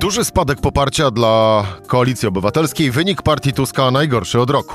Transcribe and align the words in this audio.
Duży 0.00 0.24
spadek 0.24 0.60
poparcia 0.60 1.10
dla 1.10 1.64
Koalicji 1.86 2.28
Obywatelskiej, 2.28 2.90
wynik 2.90 3.22
partii 3.22 3.52
Tuska 3.52 3.90
najgorszy 3.90 4.40
od 4.40 4.50
roku. 4.50 4.74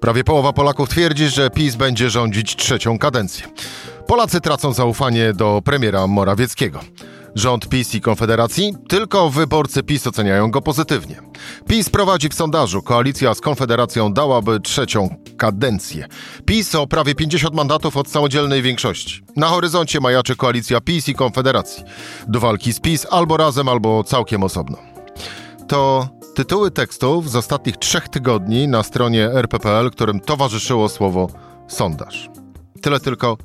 Prawie 0.00 0.24
połowa 0.24 0.52
Polaków 0.52 0.88
twierdzi, 0.88 1.28
że 1.28 1.50
PiS 1.50 1.74
będzie 1.74 2.10
rządzić 2.10 2.56
trzecią 2.56 2.98
kadencję. 2.98 3.46
Polacy 4.06 4.40
tracą 4.40 4.72
zaufanie 4.72 5.32
do 5.32 5.62
premiera 5.64 6.06
Morawieckiego. 6.06 6.80
Rząd 7.34 7.68
PiS 7.68 7.94
i 7.94 8.00
Konfederacji? 8.00 8.74
Tylko 8.88 9.30
wyborcy 9.30 9.82
PiS 9.82 10.06
oceniają 10.06 10.50
go 10.50 10.62
pozytywnie. 10.62 11.22
PiS 11.68 11.90
prowadzi 11.90 12.28
w 12.28 12.34
sondażu. 12.34 12.82
Koalicja 12.82 13.34
z 13.34 13.40
Konfederacją 13.40 14.12
dałaby 14.12 14.60
trzecią 14.60 15.16
kadencję. 15.36 16.06
PiS 16.44 16.74
o 16.74 16.86
prawie 16.86 17.14
50 17.14 17.54
mandatów 17.54 17.96
od 17.96 18.08
samodzielnej 18.08 18.62
większości. 18.62 19.22
Na 19.36 19.46
horyzoncie 19.46 20.00
majaczy 20.00 20.36
koalicja 20.36 20.80
PiS 20.80 21.08
i 21.08 21.14
Konfederacji. 21.14 21.84
Do 22.28 22.40
walki 22.40 22.72
z 22.72 22.80
PiS 22.80 23.06
albo 23.10 23.36
razem, 23.36 23.68
albo 23.68 24.04
całkiem 24.04 24.42
osobno. 24.42 24.78
To 25.68 26.08
tytuły 26.34 26.70
tekstów 26.70 27.30
z 27.30 27.36
ostatnich 27.36 27.76
trzech 27.76 28.08
tygodni 28.08 28.68
na 28.68 28.82
stronie 28.82 29.30
rppl, 29.30 29.90
którym 29.90 30.20
towarzyszyło 30.20 30.88
słowo 30.88 31.28
sondaż. 31.68 32.30
Tyle 32.82 33.00
tylko 33.00 33.36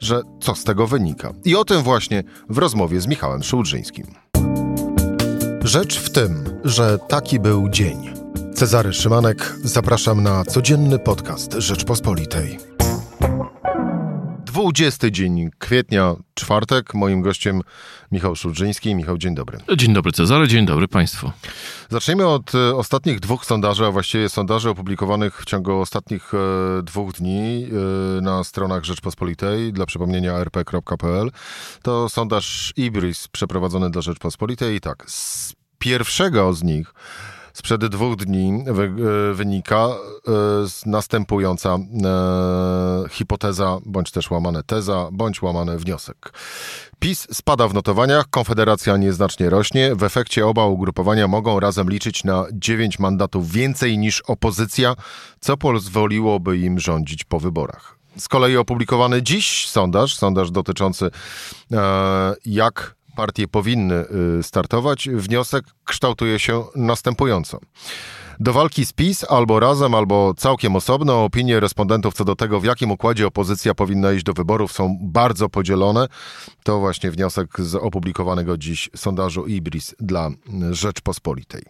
że 0.00 0.22
co 0.40 0.54
z 0.54 0.64
tego 0.64 0.86
wynika. 0.86 1.32
I 1.44 1.56
o 1.56 1.64
tym 1.64 1.82
właśnie 1.82 2.22
w 2.48 2.58
rozmowie 2.58 3.00
z 3.00 3.06
Michałem 3.06 3.42
Szułdrzyńskim. 3.42 4.06
Rzecz 5.64 5.98
w 5.98 6.10
tym, 6.10 6.44
że 6.64 6.98
taki 7.08 7.40
był 7.40 7.68
dzień. 7.68 8.10
Cezary 8.54 8.92
Szymanek, 8.92 9.54
zapraszam 9.64 10.22
na 10.22 10.44
codzienny 10.44 10.98
podcast 10.98 11.52
Rzeczpospolitej. 11.52 12.67
20 14.58 15.10
dzień 15.10 15.50
kwietnia, 15.58 16.14
czwartek. 16.34 16.94
Moim 16.94 17.22
gościem 17.22 17.60
Michał 18.12 18.36
Szulżyński. 18.36 18.94
Michał, 18.94 19.18
dzień 19.18 19.34
dobry. 19.34 19.58
Dzień 19.76 19.94
dobry 19.94 20.12
Cezary, 20.12 20.48
dzień 20.48 20.66
dobry 20.66 20.88
Państwu. 20.88 21.30
Zacznijmy 21.88 22.26
od 22.26 22.54
e, 22.54 22.76
ostatnich 22.76 23.20
dwóch 23.20 23.44
sondaży, 23.44 23.86
a 23.86 23.90
właściwie 23.90 24.28
sondaży 24.28 24.70
opublikowanych 24.70 25.42
w 25.42 25.44
ciągu 25.44 25.80
ostatnich 25.80 26.34
e, 26.34 26.82
dwóch 26.82 27.12
dni 27.12 27.66
e, 28.18 28.20
na 28.20 28.44
stronach 28.44 28.84
Rzeczpospolitej, 28.84 29.72
dla 29.72 29.86
przypomnienia 29.86 30.32
rp.pl. 30.38 31.30
To 31.82 32.08
sondaż 32.08 32.72
Ibris 32.76 33.28
przeprowadzony 33.28 33.90
dla 33.90 34.02
Rzeczpospolitej 34.02 34.76
i 34.76 34.80
tak, 34.80 35.10
z 35.10 35.52
pierwszego 35.78 36.52
z 36.52 36.62
nich 36.62 36.94
sprzed 37.52 37.86
dwóch 37.86 38.16
dni 38.16 38.64
wy, 38.66 38.92
e, 39.30 39.34
wynika 39.34 39.76
e, 39.76 39.90
następująca 40.86 41.74
e, 41.74 41.78
hipoteza, 43.10 43.78
bądź 43.86 44.10
też 44.10 44.30
łamane 44.30 44.62
teza, 44.62 45.08
bądź 45.12 45.42
łamany 45.42 45.78
wniosek. 45.78 46.32
PiS 46.98 47.26
spada 47.32 47.68
w 47.68 47.74
notowaniach, 47.74 48.30
Konfederacja 48.30 48.96
nieznacznie 48.96 49.50
rośnie. 49.50 49.94
W 49.94 50.02
efekcie 50.02 50.46
oba 50.46 50.64
ugrupowania 50.64 51.28
mogą 51.28 51.60
razem 51.60 51.90
liczyć 51.90 52.24
na 52.24 52.46
9 52.52 52.98
mandatów 52.98 53.50
więcej 53.50 53.98
niż 53.98 54.20
opozycja, 54.20 54.94
co 55.40 55.56
pozwoliłoby 55.56 56.58
im 56.58 56.78
rządzić 56.78 57.24
po 57.24 57.40
wyborach. 57.40 57.98
Z 58.18 58.28
kolei 58.28 58.56
opublikowany 58.56 59.22
dziś 59.22 59.68
sondaż, 59.68 60.16
sondaż 60.16 60.50
dotyczący 60.50 61.10
e, 61.72 62.34
jak 62.44 62.97
partie 63.18 63.48
powinny 63.48 64.04
y, 64.38 64.42
startować, 64.42 65.08
wniosek 65.08 65.64
kształtuje 65.84 66.38
się 66.38 66.64
następująco. 66.76 67.58
Do 68.40 68.52
walki 68.52 68.86
z 68.86 68.92
PiS 68.92 69.24
albo 69.28 69.60
razem, 69.60 69.94
albo 69.94 70.34
całkiem 70.36 70.76
osobno. 70.76 71.24
Opinie 71.24 71.60
respondentów 71.60 72.14
co 72.14 72.24
do 72.24 72.36
tego, 72.36 72.60
w 72.60 72.64
jakim 72.64 72.90
układzie 72.90 73.26
opozycja 73.26 73.74
powinna 73.74 74.12
iść 74.12 74.24
do 74.24 74.32
wyborów, 74.32 74.72
są 74.72 74.98
bardzo 75.02 75.48
podzielone. 75.48 76.06
To 76.62 76.78
właśnie 76.78 77.10
wniosek 77.10 77.60
z 77.60 77.74
opublikowanego 77.74 78.58
dziś 78.58 78.90
sondażu 78.96 79.46
Ibris 79.46 79.94
dla 80.00 80.30
Rzeczpospolitej. 80.70 81.62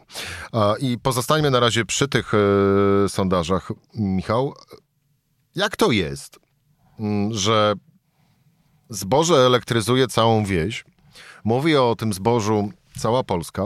I 0.81 0.99
pozostańmy 1.03 1.51
na 1.51 1.61
razie 1.61 1.85
przy 1.85 2.09
tych 2.09 2.33
y, 2.35 3.09
sondażach. 3.09 3.73
Michał, 3.95 4.55
jak 5.55 5.77
to 5.77 5.91
jest, 5.93 6.39
mm, 7.01 7.35
że 7.35 7.75
zboże 8.91 9.35
elektryzuje 9.35 10.09
całą 10.09 10.45
wieś, 10.45 10.85
Mówi 11.49 11.77
o 11.77 11.97
tym 11.99 12.13
zbożu 12.13 12.71
cała 12.99 13.25
Polska. 13.25 13.65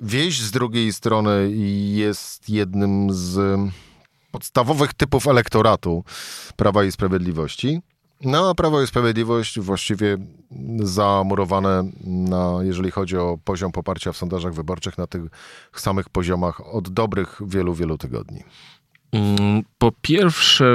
Wieś 0.00 0.40
z 0.40 0.50
drugiej 0.50 0.92
strony 0.92 1.50
jest 1.92 2.48
jednym 2.48 3.08
z 3.10 3.60
podstawowych 4.30 4.94
typów 4.94 5.26
elektoratu 5.26 6.04
Prawa 6.56 6.84
i 6.84 6.92
Sprawiedliwości. 6.92 7.80
No, 8.24 8.50
a 8.50 8.54
Prawo 8.54 8.82
i 8.82 8.86
Sprawiedliwość 8.86 9.60
właściwie 9.60 10.16
zamurowane, 10.80 11.90
na, 12.04 12.58
jeżeli 12.62 12.90
chodzi 12.90 13.16
o 13.16 13.38
poziom 13.44 13.72
poparcia 13.72 14.12
w 14.12 14.16
sondażach 14.16 14.54
wyborczych, 14.54 14.98
na 14.98 15.06
tych 15.06 15.22
samych 15.72 16.08
poziomach 16.08 16.74
od 16.74 16.88
dobrych 16.88 17.40
wielu, 17.46 17.74
wielu 17.74 17.98
tygodni. 17.98 18.42
Mm, 19.12 19.62
po 19.78 19.92
pierwsze, 20.02 20.66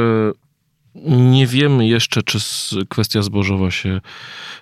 nie 1.05 1.47
wiemy 1.47 1.87
jeszcze, 1.87 2.23
czy 2.23 2.39
kwestia 2.89 3.21
zbożowa 3.21 3.71
się 3.71 4.01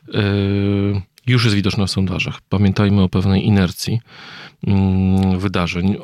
yy, 0.07 1.01
już 1.27 1.43
jest 1.43 1.55
widoczna 1.55 1.85
w 1.85 1.91
sondażach. 1.91 2.41
Pamiętajmy 2.49 3.01
o 3.01 3.09
pewnej 3.09 3.45
inercji 3.45 4.01
yy, 4.63 5.37
wydarzeń. 5.37 5.97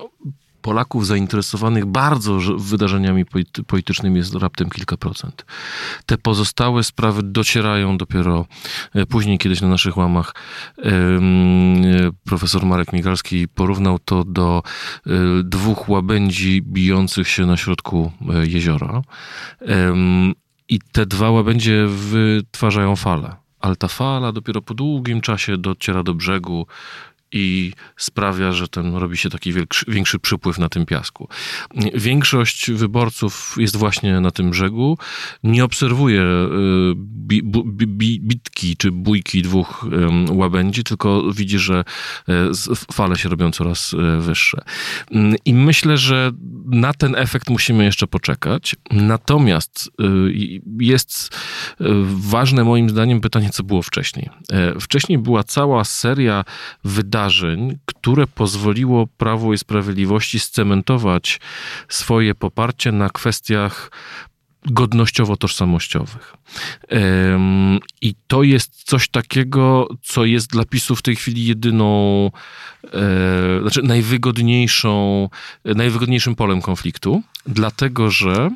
Polaków 0.67 1.07
zainteresowanych 1.07 1.85
bardzo 1.85 2.39
wydarzeniami 2.57 3.25
politycznymi 3.67 4.17
jest 4.17 4.35
raptem 4.35 4.69
kilka 4.69 4.97
procent. 4.97 5.45
Te 6.05 6.17
pozostałe 6.17 6.83
sprawy 6.83 7.23
docierają 7.23 7.97
dopiero 7.97 8.45
e, 8.95 9.05
później, 9.05 9.37
kiedyś 9.37 9.61
na 9.61 9.67
naszych 9.67 9.97
łamach 9.97 10.35
profesor 12.23 12.65
Marek 12.65 12.93
Migalski 12.93 13.47
porównał 13.47 13.99
to 13.99 14.23
do 14.23 14.63
e, 14.63 15.09
dwóch 15.43 15.89
łabędzi 15.89 16.61
bijących 16.61 17.27
się 17.27 17.45
na 17.45 17.57
środku 17.57 18.11
e, 18.29 18.47
jeziora. 18.47 19.01
I 20.69 20.79
te 20.91 21.05
dwa 21.05 21.31
łabędzie 21.31 21.87
wytwarzają 21.87 22.95
falę 22.95 23.46
ale 23.59 23.75
ta 23.75 23.87
fala 23.87 24.31
dopiero 24.31 24.61
po 24.61 24.73
długim 24.73 25.21
czasie 25.21 25.57
dociera 25.57 26.03
do 26.03 26.13
brzegu, 26.13 26.67
i 27.31 27.73
sprawia, 27.97 28.51
że 28.51 28.67
ten 28.67 28.95
robi 28.95 29.17
się 29.17 29.29
taki 29.29 29.53
większy, 29.53 29.85
większy 29.87 30.19
przypływ 30.19 30.57
na 30.57 30.69
tym 30.69 30.85
piasku. 30.85 31.29
Większość 31.93 32.71
wyborców 32.71 33.55
jest 33.57 33.75
właśnie 33.75 34.19
na 34.21 34.31
tym 34.31 34.49
brzegu, 34.49 34.97
nie 35.43 35.63
obserwuje 35.63 36.21
y, 36.21 36.93
bi, 36.95 37.43
bi, 37.87 38.19
bitki 38.19 38.77
czy 38.77 38.91
bójki 38.91 39.41
dwóch 39.41 39.85
łabędzi, 40.29 40.83
tylko 40.83 41.33
widzi, 41.33 41.59
że 41.59 41.83
e, 42.29 42.33
fale 42.93 43.15
się 43.15 43.29
robią 43.29 43.51
coraz 43.51 43.95
wyższe. 44.19 44.61
I 45.45 45.53
myślę, 45.53 45.97
że 45.97 46.31
na 46.65 46.93
ten 46.93 47.15
efekt 47.15 47.49
musimy 47.49 47.83
jeszcze 47.83 48.07
poczekać. 48.07 48.75
Natomiast 48.91 49.91
y, 50.01 50.61
jest 50.79 51.37
ważne 52.15 52.63
moim 52.63 52.89
zdaniem 52.89 53.21
pytanie, 53.21 53.49
co 53.49 53.63
było 53.63 53.81
wcześniej. 53.81 54.29
Wcześniej 54.79 55.17
była 55.17 55.43
cała 55.43 55.83
seria 55.83 56.43
wydarzeń, 56.83 57.16
wydarzeń, 57.17 57.77
które 57.85 58.27
pozwoliło 58.27 59.07
Prawo 59.07 59.53
i 59.53 59.57
Sprawiedliwości 59.57 60.39
scementować 60.39 61.39
swoje 61.89 62.35
poparcie 62.35 62.91
na 62.91 63.09
kwestiach 63.09 63.91
godnościowo-tożsamościowych. 64.65 66.37
I 68.01 68.15
to 68.27 68.43
jest 68.43 68.83
coś 68.83 69.07
takiego, 69.09 69.87
co 70.03 70.25
jest 70.25 70.47
dla 70.47 70.65
PiSu 70.65 70.95
w 70.95 71.01
tej 71.01 71.15
chwili 71.15 71.45
jedyną, 71.45 72.31
e, 72.83 73.61
znaczy 73.61 73.83
najwygodniejszą, 73.83 75.29
najwygodniejszym 75.65 76.35
polem 76.35 76.61
konfliktu, 76.61 77.23
dlatego 77.45 78.11
że 78.11 78.49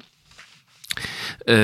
e, 1.48 1.56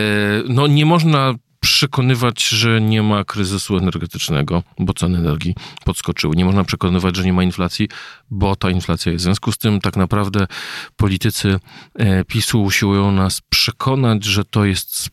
no 0.50 0.68
nie 0.68 0.86
można 0.86 1.34
przekonywać, 1.60 2.48
że 2.48 2.82
nie 2.82 3.04
ma 3.04 3.24
kryzysu 3.24 3.78
energetycznego, 3.78 4.64
bo 4.80 4.94
ceny 4.94 5.18
energii 5.18 5.56
podskoczyły. 5.86 6.36
Nie 6.36 6.46
można 6.46 6.64
przekonywać, 6.64 7.16
że 7.16 7.24
nie 7.24 7.34
ma 7.34 7.44
inflacji, 7.44 7.90
bo 8.30 8.56
ta 8.56 8.70
inflacja 8.70 9.12
jest. 9.12 9.24
W 9.24 9.26
związku 9.26 9.52
z 9.52 9.58
tym 9.58 9.82
tak 9.82 9.96
naprawdę 9.96 10.48
politycy 10.96 11.60
e, 11.96 12.26
PiSu 12.26 12.64
usiłują 12.64 13.12
nas 13.12 13.42
przekonać, 13.50 14.26
że 14.26 14.46
to 14.46 14.66
jest 14.66 15.10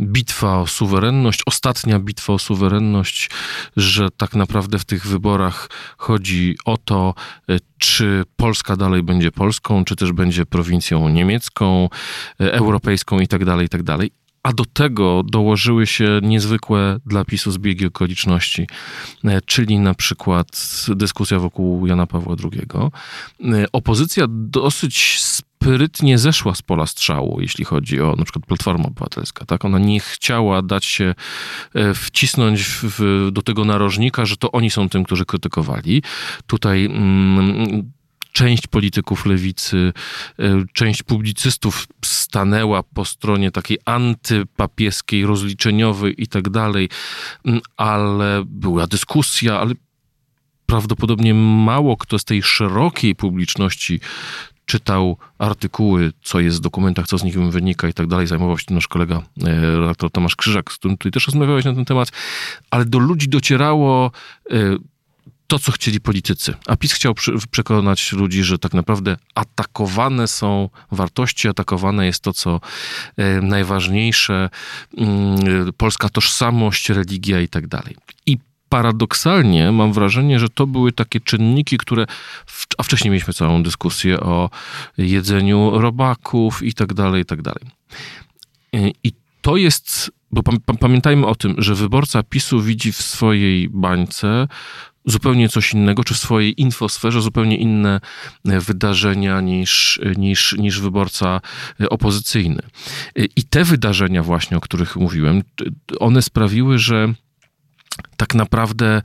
bitwa 0.00 0.60
o 0.60 0.66
suwerenność, 0.66 1.42
ostatnia 1.46 1.98
bitwa 1.98 2.32
o 2.32 2.38
suwerenność, 2.38 3.30
że 3.76 4.10
tak 4.10 4.34
naprawdę 4.34 4.78
w 4.78 4.84
tych 4.84 5.06
wyborach 5.06 5.70
chodzi 5.96 6.56
o 6.64 6.76
to, 6.76 7.14
e, 7.48 7.58
czy 7.78 8.24
Polska 8.36 8.76
dalej 8.76 9.02
będzie 9.02 9.32
Polską, 9.32 9.84
czy 9.84 9.96
też 9.96 10.12
będzie 10.12 10.46
prowincją 10.46 11.08
niemiecką, 11.08 11.88
e, 12.40 12.52
europejską 12.52 13.20
i 13.20 13.28
tak 13.28 13.44
dalej, 13.44 13.66
i 13.66 13.68
tak 13.68 13.82
dalej. 13.82 14.12
A 14.42 14.52
do 14.52 14.64
tego 14.64 15.22
dołożyły 15.22 15.86
się 15.86 16.20
niezwykłe 16.22 17.00
dla 17.06 17.24
PiSu 17.24 17.50
zbiegi 17.50 17.86
okoliczności, 17.86 18.66
e, 19.24 19.40
czyli 19.40 19.78
na 19.78 19.94
przykład 19.94 20.46
dyskusja 20.88 21.38
wokół 21.38 21.86
Jana 21.86 22.06
Pawła 22.06 22.36
II. 22.52 22.62
E, 23.54 23.66
opozycja 23.72 24.26
dosyć 24.28 25.20
sprytnie 25.20 26.18
zeszła 26.18 26.54
z 26.54 26.62
pola 26.62 26.86
strzału, 26.86 27.40
jeśli 27.40 27.64
chodzi 27.64 28.00
o 28.00 28.14
na 28.16 28.24
przykład 28.24 28.46
Platformę 28.46 28.84
Obywatelska. 28.84 29.44
Tak? 29.44 29.64
Ona 29.64 29.78
nie 29.78 30.00
chciała 30.00 30.62
dać 30.62 30.84
się 30.84 31.14
e, 31.74 31.94
wcisnąć 31.94 32.62
w, 32.82 33.28
do 33.32 33.42
tego 33.42 33.64
narożnika, 33.64 34.26
że 34.26 34.36
to 34.36 34.52
oni 34.52 34.70
są 34.70 34.88
tym, 34.88 35.04
którzy 35.04 35.24
krytykowali. 35.24 36.02
Tutaj 36.46 36.84
mm, 36.84 37.92
część 38.32 38.66
polityków 38.66 39.26
lewicy, 39.26 39.92
e, 40.38 40.64
część 40.72 41.02
publicystów 41.02 41.86
stanęła 42.04 42.82
po 42.82 43.04
stronie 43.04 43.50
takiej 43.50 43.78
antypapieskiej, 43.84 45.26
rozliczeniowej 45.26 46.22
i 46.22 46.26
tak 46.26 46.48
dalej, 46.48 46.88
mm, 47.44 47.60
ale 47.76 48.42
była 48.46 48.86
dyskusja, 48.86 49.60
ale 49.60 49.74
prawdopodobnie 50.66 51.34
mało 51.34 51.96
kto 51.96 52.18
z 52.18 52.24
tej 52.24 52.42
szerokiej 52.42 53.14
publiczności 53.14 54.00
czytał 54.70 55.16
artykuły, 55.38 56.12
co 56.22 56.40
jest 56.40 56.56
w 56.56 56.60
dokumentach, 56.60 57.06
co 57.06 57.18
z 57.18 57.24
nich 57.24 57.38
wynika 57.38 57.88
i 57.88 57.92
tak 57.92 58.06
dalej. 58.06 58.26
Zajmował 58.26 58.58
się 58.58 58.64
tym 58.64 58.74
nasz 58.74 58.88
kolega 58.88 59.22
e, 59.42 59.80
redaktor 59.80 60.10
Tomasz 60.10 60.36
Krzyżak, 60.36 60.72
z 60.72 60.76
którym 60.76 60.96
tutaj 60.96 61.12
też 61.12 61.26
rozmawiałeś 61.26 61.64
na 61.64 61.74
ten 61.74 61.84
temat, 61.84 62.12
ale 62.70 62.84
do 62.84 62.98
ludzi 62.98 63.28
docierało 63.28 64.10
e, 64.50 64.54
to, 65.50 65.58
co 65.58 65.72
chcieli 65.72 66.00
politycy. 66.00 66.54
A 66.66 66.76
PiS 66.76 66.92
chciał 66.92 67.14
przekonać 67.50 68.12
ludzi, 68.12 68.44
że 68.44 68.58
tak 68.58 68.74
naprawdę 68.74 69.16
atakowane 69.34 70.28
są 70.28 70.68
wartości, 70.92 71.48
atakowane 71.48 72.06
jest 72.06 72.22
to, 72.22 72.32
co 72.32 72.60
e, 73.16 73.40
najważniejsze, 73.40 74.50
mm, 74.98 75.72
polska 75.76 76.08
tożsamość, 76.08 76.88
religia 76.88 77.40
i 77.40 77.48
tak 77.48 77.66
dalej. 77.66 77.96
I 78.26 78.38
paradoksalnie 78.68 79.72
mam 79.72 79.92
wrażenie, 79.92 80.38
że 80.38 80.48
to 80.48 80.66
były 80.66 80.92
takie 80.92 81.20
czynniki, 81.20 81.78
które, 81.78 82.06
w, 82.46 82.66
a 82.78 82.82
wcześniej 82.82 83.10
mieliśmy 83.10 83.34
całą 83.34 83.62
dyskusję 83.62 84.20
o 84.20 84.50
jedzeniu 84.98 85.78
robaków 85.78 86.62
i 86.62 86.74
tak 86.74 86.94
dalej, 86.94 87.22
i 87.22 87.24
tak 87.24 87.42
dalej. 87.42 87.64
E, 88.74 88.90
I 89.04 89.12
to 89.42 89.56
jest, 89.56 90.10
bo 90.30 90.42
pamiętajmy 90.80 91.26
o 91.26 91.34
tym, 91.34 91.54
że 91.58 91.74
wyborca 91.74 92.22
PiSu 92.22 92.60
widzi 92.60 92.92
w 92.92 93.02
swojej 93.02 93.68
bańce 93.68 94.48
zupełnie 95.04 95.48
coś 95.48 95.72
innego, 95.72 96.04
czy 96.04 96.14
w 96.14 96.18
swojej 96.18 96.60
infosferze 96.60 97.22
zupełnie 97.22 97.56
inne 97.56 98.00
e, 98.48 98.60
wydarzenia 98.60 99.40
niż, 99.40 100.00
niż, 100.16 100.56
niż 100.58 100.80
wyborca 100.80 101.40
e, 101.80 101.88
opozycyjny. 101.88 102.62
I 103.36 103.44
te 103.44 103.64
wydarzenia 103.64 104.22
właśnie, 104.22 104.56
o 104.56 104.60
których 104.60 104.96
mówiłem, 104.96 105.42
one 106.00 106.22
sprawiły, 106.22 106.78
że 106.78 107.14
tak 108.16 108.34
naprawdę 108.34 109.02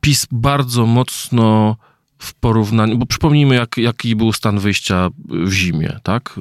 PiS 0.00 0.26
bardzo 0.30 0.86
mocno 0.86 1.76
w 2.24 2.34
porównaniu, 2.34 2.98
bo 2.98 3.06
przypomnijmy, 3.06 3.54
jak, 3.54 3.76
jaki 3.76 4.16
był 4.16 4.32
stan 4.32 4.58
wyjścia 4.58 5.08
w 5.28 5.52
zimie, 5.52 5.98
tak? 6.02 6.34
Y, 6.38 6.40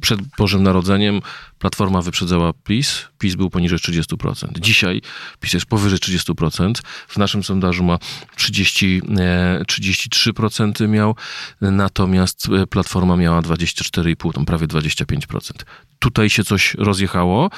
przed 0.00 0.20
Bożym 0.38 0.62
Narodzeniem 0.62 1.20
Platforma 1.58 2.02
wyprzedzała 2.02 2.52
PiS, 2.52 3.04
PiS 3.18 3.34
był 3.34 3.50
poniżej 3.50 3.78
30%. 3.78 4.60
Dzisiaj 4.60 5.02
PiS 5.40 5.52
jest 5.52 5.66
powyżej 5.66 5.98
30%, 5.98 6.72
w 7.08 7.16
naszym 7.16 7.44
sondażu 7.44 7.84
ma 7.84 7.98
30, 8.36 9.02
33% 9.02 10.84
e, 10.84 10.88
miał, 10.88 11.14
natomiast 11.60 12.48
e, 12.62 12.66
Platforma 12.66 13.16
miała 13.16 13.40
24,5%, 13.42 14.32
tam 14.32 14.44
prawie 14.44 14.66
25%. 14.66 15.52
Tutaj 15.98 16.30
się 16.30 16.44
coś 16.44 16.74
rozjechało, 16.74 17.50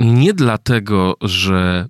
nie 0.00 0.34
dlatego, 0.34 1.16
że 1.20 1.88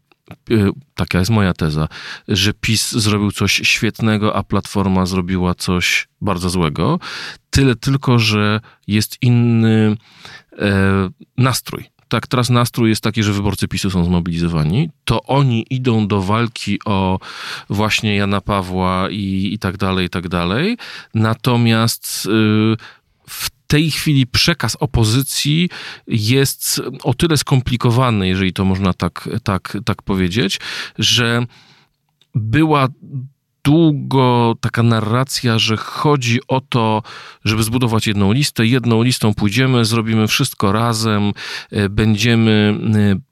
taka 0.95 1.19
jest 1.19 1.31
moja 1.31 1.55
teza, 1.55 1.89
że 2.29 2.53
PiS 2.53 2.93
zrobił 2.93 3.33
coś 3.33 3.53
świetnego, 3.53 4.37
a 4.37 4.43
Platforma 4.43 5.07
zrobiła 5.07 5.55
coś 5.55 6.09
bardzo 6.21 6.51
złego. 6.51 6.99
Tyle 7.51 7.75
tylko, 7.75 8.19
że 8.19 8.61
jest 8.87 9.19
inny 9.23 9.97
e, 10.59 11.09
nastrój. 11.39 11.93
Tak, 12.09 12.27
teraz 12.27 12.51
nastrój 12.51 12.91
jest 12.91 13.03
taki, 13.03 13.23
że 13.23 13.33
wyborcy 13.33 13.69
PiSu 13.69 13.91
są 13.91 14.05
zmobilizowani, 14.05 14.91
to 15.05 15.23
oni 15.23 15.67
idą 15.71 16.07
do 16.07 16.23
walki 16.23 16.79
o 16.85 17.19
właśnie 17.71 18.17
Jana 18.17 18.41
Pawła 18.41 19.11
i, 19.11 19.51
i 19.53 19.59
tak 19.59 19.77
dalej, 19.77 20.07
i 20.07 20.11
tak 20.11 20.29
dalej. 20.29 20.79
Natomiast 21.15 22.27
y, 22.27 22.77
tej 23.73 23.91
chwili 23.91 24.27
przekaz 24.27 24.77
opozycji 24.81 25.69
jest 26.07 26.83
o 27.03 27.15
tyle 27.15 27.37
skomplikowany, 27.37 28.29
jeżeli 28.29 28.53
to 28.53 28.65
można 28.65 28.93
tak, 28.93 29.29
tak, 29.45 29.79
tak 29.85 30.03
powiedzieć, 30.03 30.61
że 30.99 31.47
była 32.35 32.89
długo 33.65 34.55
taka 34.61 34.83
narracja, 34.83 35.59
że 35.59 35.77
chodzi 35.77 36.41
o 36.49 36.61
to, 36.61 37.03
żeby 37.45 37.63
zbudować 37.63 38.07
jedną 38.07 38.33
listę. 38.33 38.67
Jedną 38.67 39.03
listą 39.03 39.35
pójdziemy, 39.35 39.85
zrobimy 39.85 40.29
wszystko 40.29 40.73
razem, 40.73 41.33
e, 41.71 41.89
będziemy 41.89 42.79
e, 42.95 43.32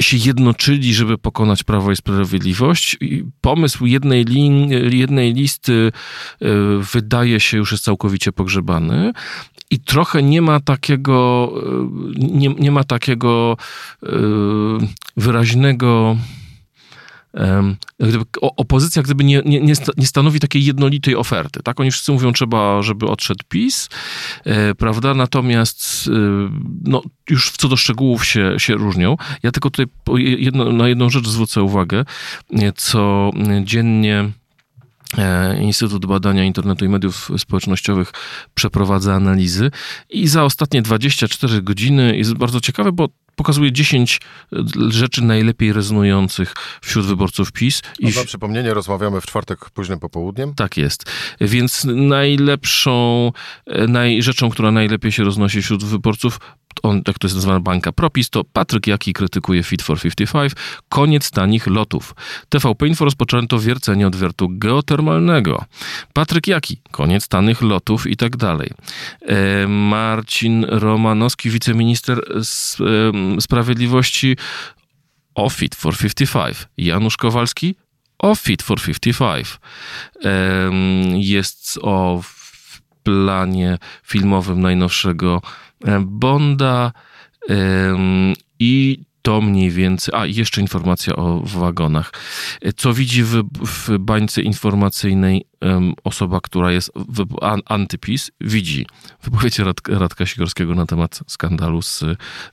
się 0.00 0.16
jednoczyli, 0.16 0.94
żeby 0.94 1.18
pokonać 1.18 1.62
Prawo 1.62 1.92
i 1.92 1.96
Sprawiedliwość. 1.96 2.96
I 3.00 3.24
pomysł 3.40 3.86
jednej, 3.86 4.24
lin, 4.24 4.70
jednej 4.94 5.34
listy 5.34 5.92
e, 6.42 6.46
wydaje 6.92 7.40
się 7.40 7.56
już 7.56 7.72
jest 7.72 7.84
całkowicie 7.84 8.32
pogrzebany. 8.32 9.12
I 9.70 9.78
trochę 9.80 10.22
nie 10.22 10.42
ma 10.42 10.60
takiego, 10.60 11.52
e, 11.56 12.28
nie, 12.28 12.48
nie 12.48 12.70
ma 12.70 12.84
takiego 12.84 13.56
e, 14.02 14.08
wyraźnego 15.16 16.16
gdyby, 18.00 18.24
opozycja 18.40 19.02
gdyby 19.02 19.24
nie, 19.24 19.42
nie, 19.44 19.74
nie 19.96 20.06
stanowi 20.06 20.40
takiej 20.40 20.64
jednolitej 20.64 21.16
oferty. 21.16 21.60
Tak? 21.62 21.80
Oni 21.80 21.90
wszyscy 21.90 22.12
mówią, 22.12 22.32
trzeba, 22.32 22.82
żeby 22.82 23.06
odszedł 23.06 23.44
PiS, 23.48 23.88
e, 24.44 24.74
prawda? 24.74 25.14
Natomiast 25.14 26.08
e, 26.08 26.10
no, 26.84 27.02
już 27.30 27.50
co 27.50 27.68
do 27.68 27.76
szczegółów 27.76 28.26
się, 28.26 28.54
się 28.58 28.74
różnią. 28.74 29.16
Ja 29.42 29.52
tylko 29.52 29.70
tutaj 29.70 29.86
jedno, 30.16 30.72
na 30.72 30.88
jedną 30.88 31.10
rzecz 31.10 31.28
zwrócę 31.28 31.62
uwagę, 31.62 32.04
e, 32.52 32.72
co 32.72 33.30
dziennie 33.64 34.30
Instytut 35.60 36.06
Badania 36.06 36.44
Internetu 36.44 36.84
i 36.84 36.88
Mediów 36.88 37.30
Społecznościowych 37.38 38.12
przeprowadza 38.54 39.14
analizy 39.14 39.70
i 40.10 40.28
za 40.28 40.44
ostatnie 40.44 40.82
24 40.82 41.62
godziny 41.62 42.16
jest 42.16 42.34
bardzo 42.34 42.60
ciekawe, 42.60 42.92
bo 42.92 43.08
pokazuje 43.36 43.72
10 43.72 44.20
e, 44.52 44.56
rzeczy 44.88 45.24
najlepiej 45.24 45.72
rezonujących 45.72 46.54
wśród 46.82 47.06
wyborców 47.06 47.52
PiS. 47.52 47.82
I 47.98 48.06
na 48.06 48.24
przypomnienie 48.24 48.74
rozmawiamy 48.74 49.20
w 49.20 49.26
czwartek 49.26 49.70
późnym 49.70 49.98
popołudniem. 49.98 50.54
Tak 50.54 50.76
jest. 50.76 51.04
Więc 51.40 51.84
najlepszą, 51.84 53.32
e, 53.66 53.86
naj, 53.86 54.22
rzeczą, 54.22 54.50
która 54.50 54.72
najlepiej 54.72 55.12
się 55.12 55.24
roznosi 55.24 55.62
wśród 55.62 55.84
wyborców, 55.84 56.38
on, 56.82 57.02
jak 57.06 57.18
to 57.18 57.26
jest 57.26 57.34
nazywana 57.34 57.60
banka 57.60 57.92
Propis, 57.92 58.30
to 58.30 58.44
Patryk 58.44 58.86
Jaki 58.86 59.12
krytykuje 59.12 59.62
Fit 59.62 59.82
for 59.82 60.00
55, 60.00 60.52
koniec 60.88 61.30
tanich 61.30 61.66
lotów. 61.66 62.14
TVP 62.48 62.86
Info 62.86 63.04
rozpoczęto 63.04 63.58
wiercenie 63.58 64.06
odwiertu 64.06 64.48
geotermalnego. 64.50 65.64
Patryk 66.12 66.46
Jaki, 66.46 66.80
koniec 66.90 67.28
tanich 67.28 67.62
lotów 67.62 68.06
i 68.06 68.16
tak 68.16 68.36
dalej. 68.36 68.70
E, 69.22 69.68
Marcin 69.68 70.64
Romanowski, 70.68 71.50
wiceminister 71.50 72.20
Sprawiedliwości 73.40 74.36
o 75.34 75.50
Fit 75.50 75.74
for 75.74 75.96
55. 75.96 76.56
Janusz 76.76 77.16
Kowalski 77.16 77.74
o 78.18 78.34
Fit 78.34 78.62
for 78.62 78.82
55. 78.82 79.58
E, 80.24 80.70
jest 81.14 81.78
o 81.82 82.22
planie 83.02 83.78
filmowym 84.02 84.60
najnowszego 84.60 85.42
Bonda 86.00 86.92
i 88.58 89.04
to 89.26 89.40
mniej 89.40 89.70
więcej. 89.70 90.14
A, 90.14 90.26
jeszcze 90.26 90.60
informacja 90.60 91.16
o 91.16 91.40
wagonach. 91.40 92.12
Co 92.76 92.94
widzi 92.94 93.22
w, 93.22 93.42
w 93.66 93.98
bańce 93.98 94.42
informacyjnej 94.42 95.44
um, 95.60 95.94
osoba, 96.04 96.40
która 96.40 96.72
jest 96.72 96.92
w, 96.94 97.26
an, 97.42 97.60
antypis, 97.64 98.30
widzi 98.40 98.86
wypowiedź 99.22 99.58
Rad, 99.58 99.76
Radka 99.88 100.26
Sikorskiego 100.26 100.74
na 100.74 100.86
temat 100.86 101.20
skandalu 101.26 101.82
z, 101.82 102.04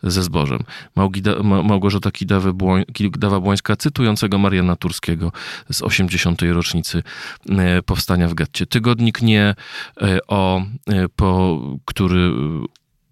ze 0.03 0.23
zbożem. 0.23 0.59
Małgida, 0.95 1.43
Ma, 1.43 1.63
Małgorzata 1.63 2.09
Kidawa-Błońska 2.09 3.77
cytującego 3.77 4.37
Mariana 4.37 4.75
Turskiego 4.75 5.31
z 5.71 5.81
80. 5.81 6.41
rocznicy 6.41 7.03
e, 7.49 7.81
powstania 7.81 8.27
w 8.27 8.33
getcie. 8.33 8.65
Tygodnik 8.65 9.21
nie 9.21 9.55
e, 10.01 10.19
o, 10.27 10.61
e, 10.87 11.09
po, 11.15 11.61
który 11.85 12.31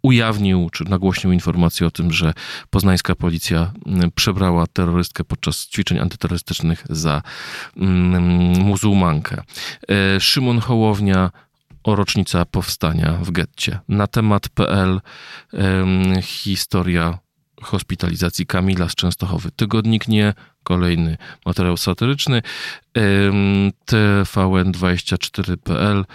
ujawnił 0.01 0.70
czy 0.70 0.84
nagłośnił 0.84 1.34
informację 1.34 1.88
o 1.88 1.91
tym, 1.91 2.12
że 2.12 2.34
poznańska 2.70 3.15
policja 3.15 3.72
mm, 3.86 4.12
przebrała 4.12 4.67
terrorystkę 4.67 5.24
podczas 5.24 5.67
ćwiczeń 5.67 6.00
antyterrorystycznych 6.00 6.84
za 6.89 7.22
mm, 7.77 8.22
muzułmankę. 8.60 9.43
E, 9.89 10.20
Szymon 10.20 10.60
Hołownia 10.60 11.31
o 11.84 11.96
rocznica 11.96 12.46
powstania 12.46 13.12
w 13.12 13.31
getcie. 13.31 13.79
Na 13.88 14.08
temat.pl 14.08 15.01
historia 16.22 17.17
hospitalizacji 17.62 18.46
Kamila 18.46 18.89
z 18.89 18.96
Częstochowy. 18.96 19.51
Tygodnik 19.51 20.08
nie, 20.08 20.34
kolejny 20.63 21.17
materiał 21.46 21.77
satyryczny. 21.77 22.41
TVN24.pl 23.86 26.05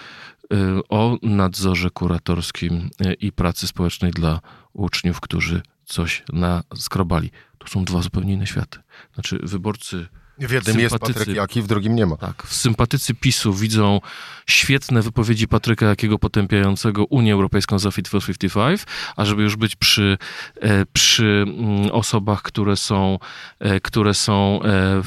o 0.89 1.19
nadzorze 1.23 1.91
kuratorskim 1.91 2.91
i 3.21 3.33
pracy 3.33 3.67
społecznej 3.67 4.13
dla 4.13 4.41
uczniów, 4.73 5.21
którzy 5.21 5.63
coś 5.85 6.25
naskrobali. 6.33 7.31
To 7.59 7.69
są 7.69 7.85
dwa 7.85 8.03
zupełnie 8.03 8.33
inne 8.33 8.47
światy. 8.47 8.79
Znaczy, 9.15 9.39
wyborcy 9.43 10.07
w 10.39 10.51
jednym 10.51 10.81
jest 10.81 10.99
Patryk 10.99 11.29
Jaki, 11.29 11.63
w 11.63 11.67
drugim 11.67 11.95
nie 11.95 12.07
ma. 12.07 12.17
Tak. 12.17 12.47
Sympatycy 12.49 13.15
PiSu 13.15 13.55
widzą 13.55 14.01
świetne 14.47 15.03
wypowiedzi 15.03 15.49
Patryka 15.49 15.87
Jakiego 15.87 16.19
potępiającego 16.19 17.05
Unię 17.05 17.33
Europejską 17.33 17.79
za 17.79 17.91
Fit 17.91 18.09
for 18.09 18.23
55, 18.27 18.83
a 19.17 19.25
żeby 19.25 19.43
już 19.43 19.57
być 19.57 19.77
przy, 19.77 20.19
e, 20.61 20.87
przy 20.93 21.45
mm, 21.49 21.91
osobach, 21.91 22.43
które 22.43 22.77
są, 22.77 23.19
e, 23.59 23.81
które 23.81 24.15
są 24.15 24.61
e, 24.63 25.03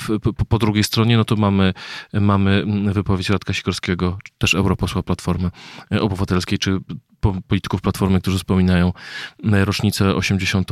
po 0.49 0.59
drugiej 0.59 0.83
stronie, 0.83 1.17
no 1.17 1.25
to 1.25 1.35
mamy, 1.35 1.73
mamy 2.13 2.51
mm, 2.51 2.93
wypowiedź 2.93 3.29
Radka 3.29 3.53
Sikorskiego, 3.53 4.17
też 4.37 4.53
europosła 4.53 5.03
Platformy 5.03 5.51
Obywatelskiej, 5.99 6.59
czy 6.59 6.79
polityków 7.47 7.81
Platformy, 7.81 8.21
którzy 8.21 8.37
wspominają 8.37 8.93
rocznicę 9.43 10.15
80. 10.15 10.69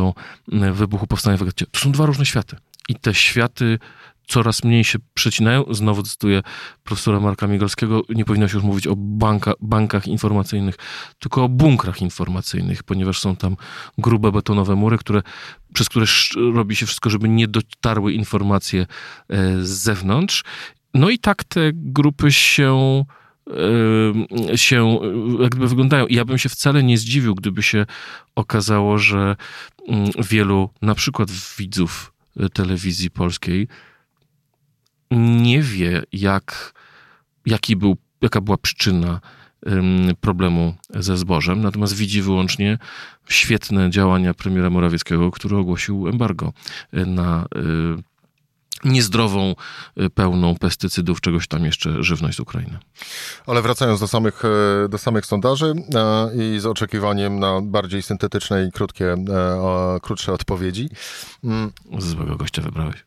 wybuchu 0.73 1.07
Powstania 1.07 1.37
w 1.37 1.53
To 1.53 1.79
są 1.79 1.91
dwa 1.91 2.05
różne 2.05 2.25
światy. 2.25 2.55
I 2.89 2.95
te 2.95 3.13
światy 3.13 3.79
coraz 4.27 4.63
mniej 4.63 4.83
się 4.83 4.99
przecinają. 5.13 5.65
Znowu 5.71 6.03
cytuję 6.03 6.43
profesora 6.83 7.19
Marka 7.19 7.47
Migalskiego, 7.47 8.01
nie 8.09 8.25
powinno 8.25 8.47
się 8.47 8.55
już 8.55 8.63
mówić 8.63 8.87
o 8.87 8.95
banka, 8.95 9.53
bankach 9.61 10.07
informacyjnych, 10.07 10.75
tylko 11.19 11.43
o 11.43 11.49
bunkrach 11.49 12.01
informacyjnych, 12.01 12.83
ponieważ 12.83 13.19
są 13.19 13.35
tam 13.35 13.57
grube 13.97 14.31
betonowe 14.31 14.75
mury, 14.75 14.97
które, 14.97 15.21
przez 15.73 15.89
które 15.89 16.05
robi 16.53 16.75
się 16.75 16.85
wszystko, 16.85 17.09
żeby 17.09 17.29
nie 17.29 17.47
dotarły 17.47 18.13
informacje 18.13 18.81
e, 18.81 18.85
z 19.61 19.69
zewnątrz. 19.69 20.43
No 20.93 21.09
i 21.09 21.19
tak 21.19 21.43
te 21.43 21.71
grupy 21.73 22.31
się 22.31 23.03
e, 24.51 24.57
się 24.57 24.99
jakby 25.39 25.67
wyglądają. 25.67 26.07
I 26.07 26.15
ja 26.15 26.25
bym 26.25 26.37
się 26.37 26.49
wcale 26.49 26.83
nie 26.83 26.97
zdziwił, 26.97 27.35
gdyby 27.35 27.63
się 27.63 27.85
okazało, 28.35 28.97
że 28.97 29.35
mm, 29.87 30.09
wielu 30.29 30.69
na 30.81 30.95
przykład 30.95 31.29
widzów 31.57 32.13
telewizji 32.53 33.11
polskiej 33.11 33.67
nie 35.11 35.61
wie, 35.61 36.03
jak, 36.11 36.73
jaki 37.45 37.75
był, 37.75 37.97
jaka 38.21 38.41
była 38.41 38.57
przyczyna 38.57 39.19
problemu 40.21 40.75
ze 40.89 41.17
zbożem, 41.17 41.61
natomiast 41.61 41.95
widzi 41.95 42.21
wyłącznie 42.21 42.77
świetne 43.29 43.89
działania 43.89 44.33
premiera 44.33 44.69
Morawieckiego, 44.69 45.31
który 45.31 45.57
ogłosił 45.57 46.07
embargo 46.07 46.53
y, 46.93 47.05
na 47.05 47.45
y, 47.55 48.89
niezdrową, 48.89 49.55
y, 50.01 50.09
pełną 50.09 50.55
pestycydów, 50.55 51.21
czegoś 51.21 51.47
tam 51.47 51.65
jeszcze 51.65 52.03
żywność 52.03 52.37
z 52.37 52.39
Ukrainy. 52.39 52.77
Ale 53.47 53.61
wracając 53.61 53.99
do 53.99 54.07
samych, 54.07 54.43
do 54.89 54.97
samych 54.97 55.25
sondaży 55.25 55.73
i 56.35 56.59
z 56.59 56.65
oczekiwaniem 56.65 57.39
na 57.39 57.61
bardziej 57.61 58.01
syntetyczne 58.01 58.65
i 58.65 58.71
krótkie, 58.71 59.15
krótsze 60.01 60.33
odpowiedzi. 60.33 60.89
Mm. 61.43 61.71
Złego 61.97 62.35
gościa 62.35 62.61
wybrałeś. 62.61 63.05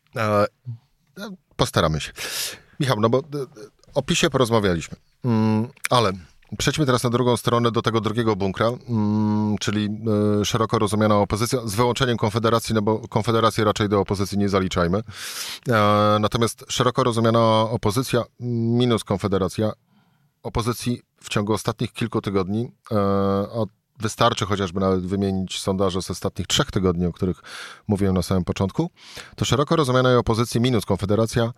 Postaramy 1.61 2.01
się. 2.01 2.13
Michał, 2.81 3.01
no 3.01 3.09
bo 3.09 3.19
e, 3.19 3.23
o 3.95 4.03
PiSie 4.03 4.31
porozmawialiśmy, 4.31 4.97
mm, 5.25 5.69
ale 5.91 6.13
przejdźmy 6.59 6.87
teraz 6.87 7.03
na 7.03 7.11
drugą 7.11 7.37
stronę 7.37 7.71
do 7.71 7.83
tego 7.83 8.01
drugiego 8.01 8.37
bunkra, 8.37 8.67
mm, 8.89 9.59
czyli 9.59 9.89
e, 10.41 10.45
szeroko 10.45 10.79
rozumiana 10.79 11.17
opozycja, 11.17 11.59
z 11.65 11.75
wyłączeniem 11.75 12.17
Konfederacji, 12.17 12.75
no 12.75 12.83
bo 12.83 13.09
Konfederację 13.09 13.65
raczej 13.65 13.89
do 13.89 14.01
opozycji 14.01 14.39
nie 14.39 14.49
zaliczajmy. 14.49 15.03
E, 15.69 16.17
natomiast 16.21 16.65
szeroko 16.69 17.05
rozumiana 17.05 17.41
opozycja 17.61 18.25
minus 18.41 19.05
Konfederacja, 19.05 19.73
opozycji 20.43 21.03
w 21.23 21.29
ciągu 21.29 21.53
ostatnich 21.53 21.93
kilku 21.93 22.21
tygodni, 22.21 22.73
od 23.53 23.69
wystarczy 24.01 24.47
chociażby 24.47 24.81
nawet 24.81 25.07
wymienić 25.07 25.61
sondaże 25.61 26.03
z 26.03 26.11
ostatnich 26.11 26.47
trzech 26.47 26.71
tygodni, 26.71 27.07
o 27.07 27.13
których 27.13 27.43
mówiłem 27.89 28.15
na 28.15 28.23
samym 28.23 28.45
początku, 28.45 28.91
to 29.37 29.45
szeroko 29.45 29.77
rozumianej 29.77 30.17
opozycji 30.17 30.61
minus 30.61 30.85
Konfederacja 30.85 31.53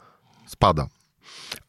spada. 0.46 0.86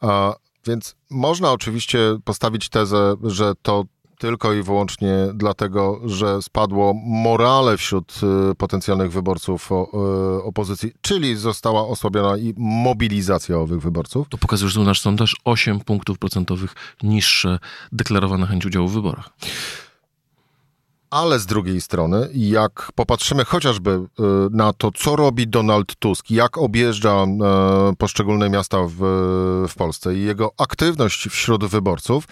A 0.01 0.33
więc 0.67 0.95
można 1.09 1.51
oczywiście 1.51 1.99
postawić 2.23 2.69
tezę, 2.69 3.15
że 3.23 3.53
to 3.61 3.85
tylko 4.23 4.53
i 4.53 4.63
wyłącznie 4.63 5.13
dlatego, 5.33 5.99
że 6.05 6.41
spadło 6.41 6.93
morale 7.05 7.77
wśród 7.77 8.19
y, 8.51 8.55
potencjalnych 8.55 9.11
wyborców 9.11 9.69
y, 9.71 10.43
opozycji, 10.43 10.91
czyli 11.01 11.35
została 11.35 11.87
osłabiona 11.87 12.37
i 12.37 12.53
mobilizacja 12.57 13.57
owych 13.57 13.81
wyborców. 13.81 14.29
To 14.29 14.37
pokazuje, 14.37 14.71
że 14.71 14.79
nasz 14.79 15.01
sondaż 15.01 15.35
8 15.43 15.79
punktów 15.79 16.17
procentowych 16.17 16.75
niższe 17.03 17.59
deklarowana 17.91 18.45
chęć 18.45 18.65
udziału 18.65 18.87
w 18.87 18.93
wyborach. 18.93 19.29
Ale 21.13 21.39
z 21.39 21.45
drugiej 21.45 21.81
strony, 21.81 22.29
jak 22.33 22.91
popatrzymy 22.95 23.45
chociażby 23.45 23.91
y, 23.91 24.23
na 24.51 24.73
to, 24.73 24.91
co 24.91 25.15
robi 25.15 25.47
Donald 25.47 25.95
Tusk, 25.95 26.31
jak 26.31 26.57
objeżdża 26.57 27.23
y, 27.23 27.95
poszczególne 27.95 28.49
miasta 28.49 28.77
w, 28.83 28.97
w 29.69 29.75
Polsce 29.75 30.15
i 30.15 30.23
jego 30.23 30.51
aktywność 30.57 31.27
wśród 31.29 31.65
wyborców, 31.65 32.27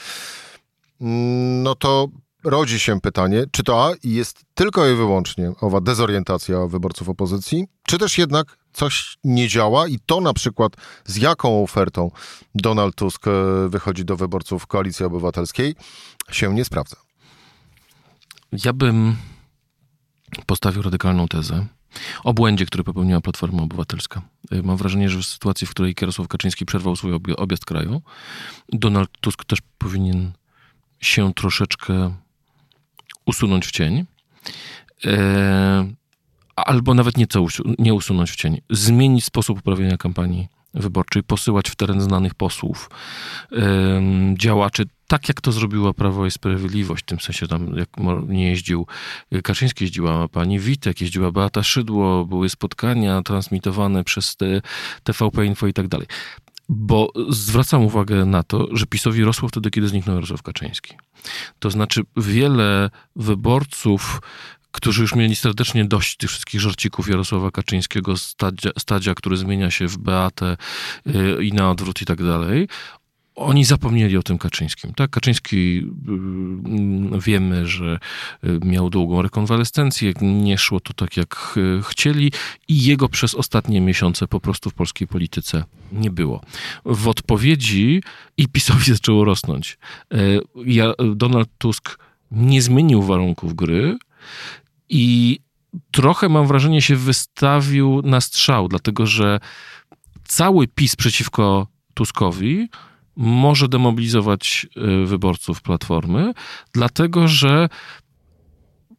mm, 1.01 1.63
no 1.63 1.75
to 1.75 2.07
rodzi 2.43 2.79
się 2.79 3.01
pytanie, 3.01 3.43
czy 3.51 3.63
to 3.63 3.93
jest 4.03 4.41
tylko 4.53 4.87
i 4.87 4.95
wyłącznie 4.95 5.51
owa 5.61 5.81
dezorientacja 5.81 6.67
wyborców 6.67 7.09
opozycji, 7.09 7.67
czy 7.83 7.97
też 7.97 8.17
jednak 8.17 8.57
coś 8.73 9.17
nie 9.23 9.47
działa 9.47 9.87
i 9.87 9.99
to 10.05 10.21
na 10.21 10.33
przykład 10.33 10.73
z 11.05 11.17
jaką 11.17 11.63
ofertą 11.63 12.11
Donald 12.55 12.95
Tusk 12.95 13.27
y, 13.27 13.31
wychodzi 13.69 14.05
do 14.05 14.15
wyborców 14.15 14.67
Koalicji 14.67 15.05
Obywatelskiej 15.05 15.75
się 16.31 16.53
nie 16.53 16.65
sprawdza. 16.65 17.10
Ja 18.51 18.73
bym 18.73 19.15
postawił 20.45 20.81
radykalną 20.81 21.27
tezę 21.27 21.65
o 22.23 22.33
błędzie, 22.33 22.65
który 22.65 22.83
popełniła 22.83 23.21
Platforma 23.21 23.63
Obywatelska. 23.63 24.21
Y, 24.53 24.63
mam 24.63 24.77
wrażenie, 24.77 25.09
że 25.09 25.19
w 25.19 25.25
sytuacji, 25.25 25.67
w 25.67 25.69
której 25.69 25.95
Jarosław 26.01 26.27
Kaczyński 26.27 26.65
przerwał 26.65 26.95
swój 26.95 27.13
objazd 27.37 27.65
kraju, 27.65 28.01
Donald 28.69 29.09
Tusk 29.21 29.45
też 29.45 29.59
powinien 29.77 30.31
się 30.99 31.33
troszeczkę 31.33 32.15
usunąć 33.25 33.67
w 33.67 33.71
cień. 33.71 34.05
E, 35.05 35.93
albo 36.55 36.93
nawet 36.93 37.17
nieco 37.17 37.45
nie 37.79 37.93
usunąć 37.93 38.31
w 38.31 38.35
cień. 38.35 38.61
Zmienić 38.69 39.25
sposób 39.25 39.59
uprawiania 39.59 39.97
kampanii 39.97 40.47
wyborczej, 40.73 41.23
posyłać 41.23 41.69
w 41.69 41.75
teren 41.75 42.01
znanych 42.01 42.35
posłów, 42.35 42.89
działaczy, 44.37 44.83
tak 45.07 45.27
jak 45.27 45.41
to 45.41 45.51
zrobiła 45.51 45.93
Prawo 45.93 46.25
i 46.25 46.31
Sprawiedliwość, 46.31 47.03
w 47.03 47.05
tym 47.05 47.19
sensie 47.19 47.47
tam 47.47 47.77
jak 47.77 47.89
nie 48.27 48.49
jeździł 48.49 48.87
Kaczyński, 49.43 49.83
jeździła 49.83 50.27
pani 50.27 50.59
Witek, 50.59 51.01
jeździła 51.01 51.31
Beata 51.31 51.63
Szydło, 51.63 52.25
były 52.25 52.49
spotkania 52.49 53.21
transmitowane 53.21 54.03
przez 54.03 54.37
TVP 55.03 55.45
Info 55.45 55.67
i 55.67 55.73
tak 55.73 55.87
dalej. 55.87 56.07
Bo 56.69 57.11
zwracam 57.29 57.81
uwagę 57.81 58.25
na 58.25 58.43
to, 58.43 58.67
że 58.71 58.85
PiSowi 58.85 59.23
rosło 59.23 59.49
wtedy, 59.49 59.71
kiedy 59.71 59.87
zniknął 59.87 60.15
Jarosław 60.15 60.43
Kaczyński. 60.43 60.95
To 61.59 61.69
znaczy 61.69 62.01
wiele 62.17 62.89
wyborców 63.15 64.21
którzy 64.71 65.01
już 65.01 65.15
mieli 65.15 65.35
serdecznie 65.35 65.85
dość 65.85 66.17
tych 66.17 66.29
wszystkich 66.29 66.61
żarcików 66.61 67.09
Jarosława 67.09 67.51
Kaczyńskiego, 67.51 68.17
stadzia, 68.17 68.69
stadzia 68.79 69.15
który 69.15 69.37
zmienia 69.37 69.71
się 69.71 69.87
w 69.87 69.97
Beatę 69.97 70.57
yy, 71.05 71.45
i 71.45 71.53
na 71.53 71.71
odwrót 71.71 72.01
i 72.01 72.05
tak 72.05 72.23
dalej, 72.23 72.67
oni 73.35 73.65
zapomnieli 73.65 74.17
o 74.17 74.23
tym 74.23 74.37
Kaczyńskim. 74.37 74.93
Tak? 74.93 75.09
Kaczyński 75.09 75.75
yy, 75.75 75.83
wiemy, 77.21 77.67
że 77.67 77.99
yy, 78.43 78.59
miał 78.65 78.89
długą 78.89 79.21
rekonwalescencję, 79.21 80.13
nie 80.21 80.57
szło 80.57 80.79
to 80.79 80.93
tak 80.93 81.17
jak 81.17 81.59
chcieli 81.83 82.31
i 82.67 82.83
jego 82.83 83.09
przez 83.09 83.35
ostatnie 83.35 83.81
miesiące 83.81 84.27
po 84.27 84.39
prostu 84.39 84.69
w 84.69 84.73
polskiej 84.73 85.07
polityce 85.07 85.63
nie 85.91 86.11
było. 86.11 86.41
W 86.85 87.07
odpowiedzi 87.07 88.03
i 88.37 88.47
PiSowi 88.47 88.85
zaczęło 88.93 89.25
rosnąć. 89.25 89.77
Donald 91.15 91.49
Tusk 91.57 91.97
nie 92.31 92.61
zmienił 92.61 93.03
warunków 93.03 93.55
gry, 93.55 93.97
i 94.91 95.39
trochę 95.91 96.29
mam 96.29 96.47
wrażenie 96.47 96.81
się 96.81 96.95
wystawił 96.95 98.01
na 98.01 98.21
strzał, 98.21 98.67
dlatego 98.67 99.05
że 99.05 99.39
cały 100.23 100.67
PiS 100.67 100.95
przeciwko 100.95 101.67
Tuskowi 101.93 102.69
może 103.15 103.67
demobilizować 103.67 104.67
y, 105.03 105.05
wyborców 105.05 105.61
Platformy, 105.61 106.33
dlatego 106.73 107.27
że 107.27 107.69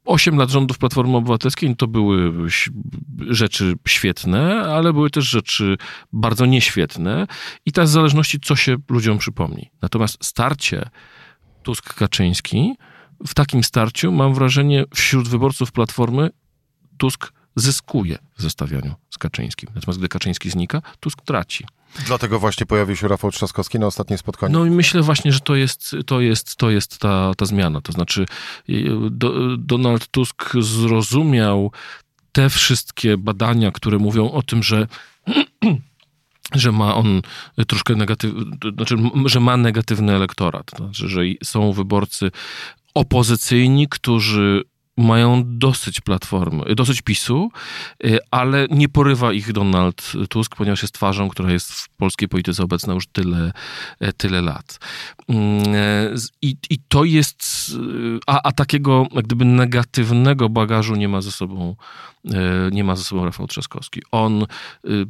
8 0.04 0.36
lat 0.36 0.50
rządów 0.50 0.78
Platformy 0.78 1.16
Obywatelskiej 1.16 1.76
to 1.76 1.86
były 1.86 2.32
rzeczy 3.28 3.74
świetne, 3.88 4.62
ale 4.62 4.92
były 4.92 5.10
też 5.10 5.24
rzeczy 5.24 5.76
bardzo 6.12 6.46
nieświetne 6.46 7.26
i 7.66 7.72
ta 7.72 7.86
zależności, 7.86 8.40
co 8.40 8.56
się 8.56 8.76
ludziom 8.88 9.18
przypomni. 9.18 9.70
Natomiast 9.82 10.24
starcie 10.24 10.90
Tusk-Kaczyński 11.62 12.74
w 13.26 13.34
takim 13.34 13.64
starciu, 13.64 14.12
mam 14.12 14.34
wrażenie, 14.34 14.84
wśród 14.94 15.28
wyborców 15.28 15.72
Platformy 15.72 16.30
Tusk 16.98 17.32
zyskuje 17.56 18.18
w 18.36 18.42
zestawianiu 18.42 18.94
z 19.10 19.18
Kaczyńskim. 19.18 19.70
Natomiast 19.74 19.98
gdy 19.98 20.08
Kaczyński 20.08 20.50
znika, 20.50 20.82
Tusk 21.00 21.22
traci. 21.22 21.64
Dlatego 22.06 22.38
właśnie 22.38 22.66
pojawił 22.66 22.96
się 22.96 23.08
Rafał 23.08 23.30
Trzaskowski 23.30 23.78
na 23.78 23.86
ostatnim 23.86 24.18
spotkaniu. 24.18 24.52
No 24.52 24.66
i 24.66 24.70
myślę 24.70 25.02
właśnie, 25.02 25.32
że 25.32 25.40
to 25.40 25.54
jest, 25.54 25.96
to 26.06 26.20
jest, 26.20 26.56
to 26.56 26.70
jest 26.70 26.98
ta, 26.98 27.32
ta 27.36 27.44
zmiana. 27.44 27.80
To 27.80 27.92
znaczy 27.92 28.26
do, 29.10 29.56
Donald 29.56 30.08
Tusk 30.08 30.52
zrozumiał 30.60 31.72
te 32.32 32.50
wszystkie 32.50 33.16
badania, 33.18 33.70
które 33.70 33.98
mówią 33.98 34.30
o 34.30 34.42
tym, 34.42 34.62
że 34.62 34.86
że 36.54 36.72
ma 36.72 36.94
on 36.94 37.22
troszkę 37.66 37.94
negatywny, 37.94 38.44
znaczy, 38.76 38.96
że 39.26 39.40
ma 39.40 39.56
negatywny 39.56 40.12
elektorat. 40.12 40.66
To 40.66 40.76
znaczy, 40.76 41.08
że 41.08 41.20
są 41.44 41.72
wyborcy 41.72 42.30
opozycyjni, 42.94 43.88
którzy 43.88 44.62
mają 44.96 45.42
dosyć 45.46 46.00
platformy, 46.00 46.74
dosyć 46.74 47.02
PiSu, 47.02 47.50
y, 48.04 48.18
ale 48.30 48.66
nie 48.70 48.88
porywa 48.88 49.32
ich 49.32 49.52
Donald 49.52 50.12
Tusk, 50.28 50.56
ponieważ 50.56 50.82
jest 50.82 50.94
twarzą, 50.94 51.28
która 51.28 51.52
jest 51.52 51.72
w 51.72 51.88
polskiej 51.88 52.28
polityce 52.28 52.62
obecna 52.62 52.94
już 52.94 53.06
tyle, 53.06 53.52
e, 54.00 54.12
tyle 54.12 54.42
lat. 54.42 54.78
Mm, 55.28 55.62
e, 55.74 56.14
I, 56.42 56.56
i 56.70 56.78
to 56.88 57.04
jest, 57.04 57.70
y, 58.16 58.18
a, 58.26 58.42
a 58.42 58.52
takiego 58.52 59.06
jak 59.12 59.24
gdyby 59.24 59.44
negatywnego 59.44 60.48
bagażu 60.48 60.94
nie 60.94 61.08
ma 61.08 61.20
ze 61.20 61.32
sobą 61.32 61.76
E, 62.30 62.70
nie 62.72 62.84
ma 62.84 62.96
ze 62.96 63.04
sobą 63.04 63.24
Rafał 63.24 63.46
Trzaskowski. 63.46 64.02
On, 64.12 64.46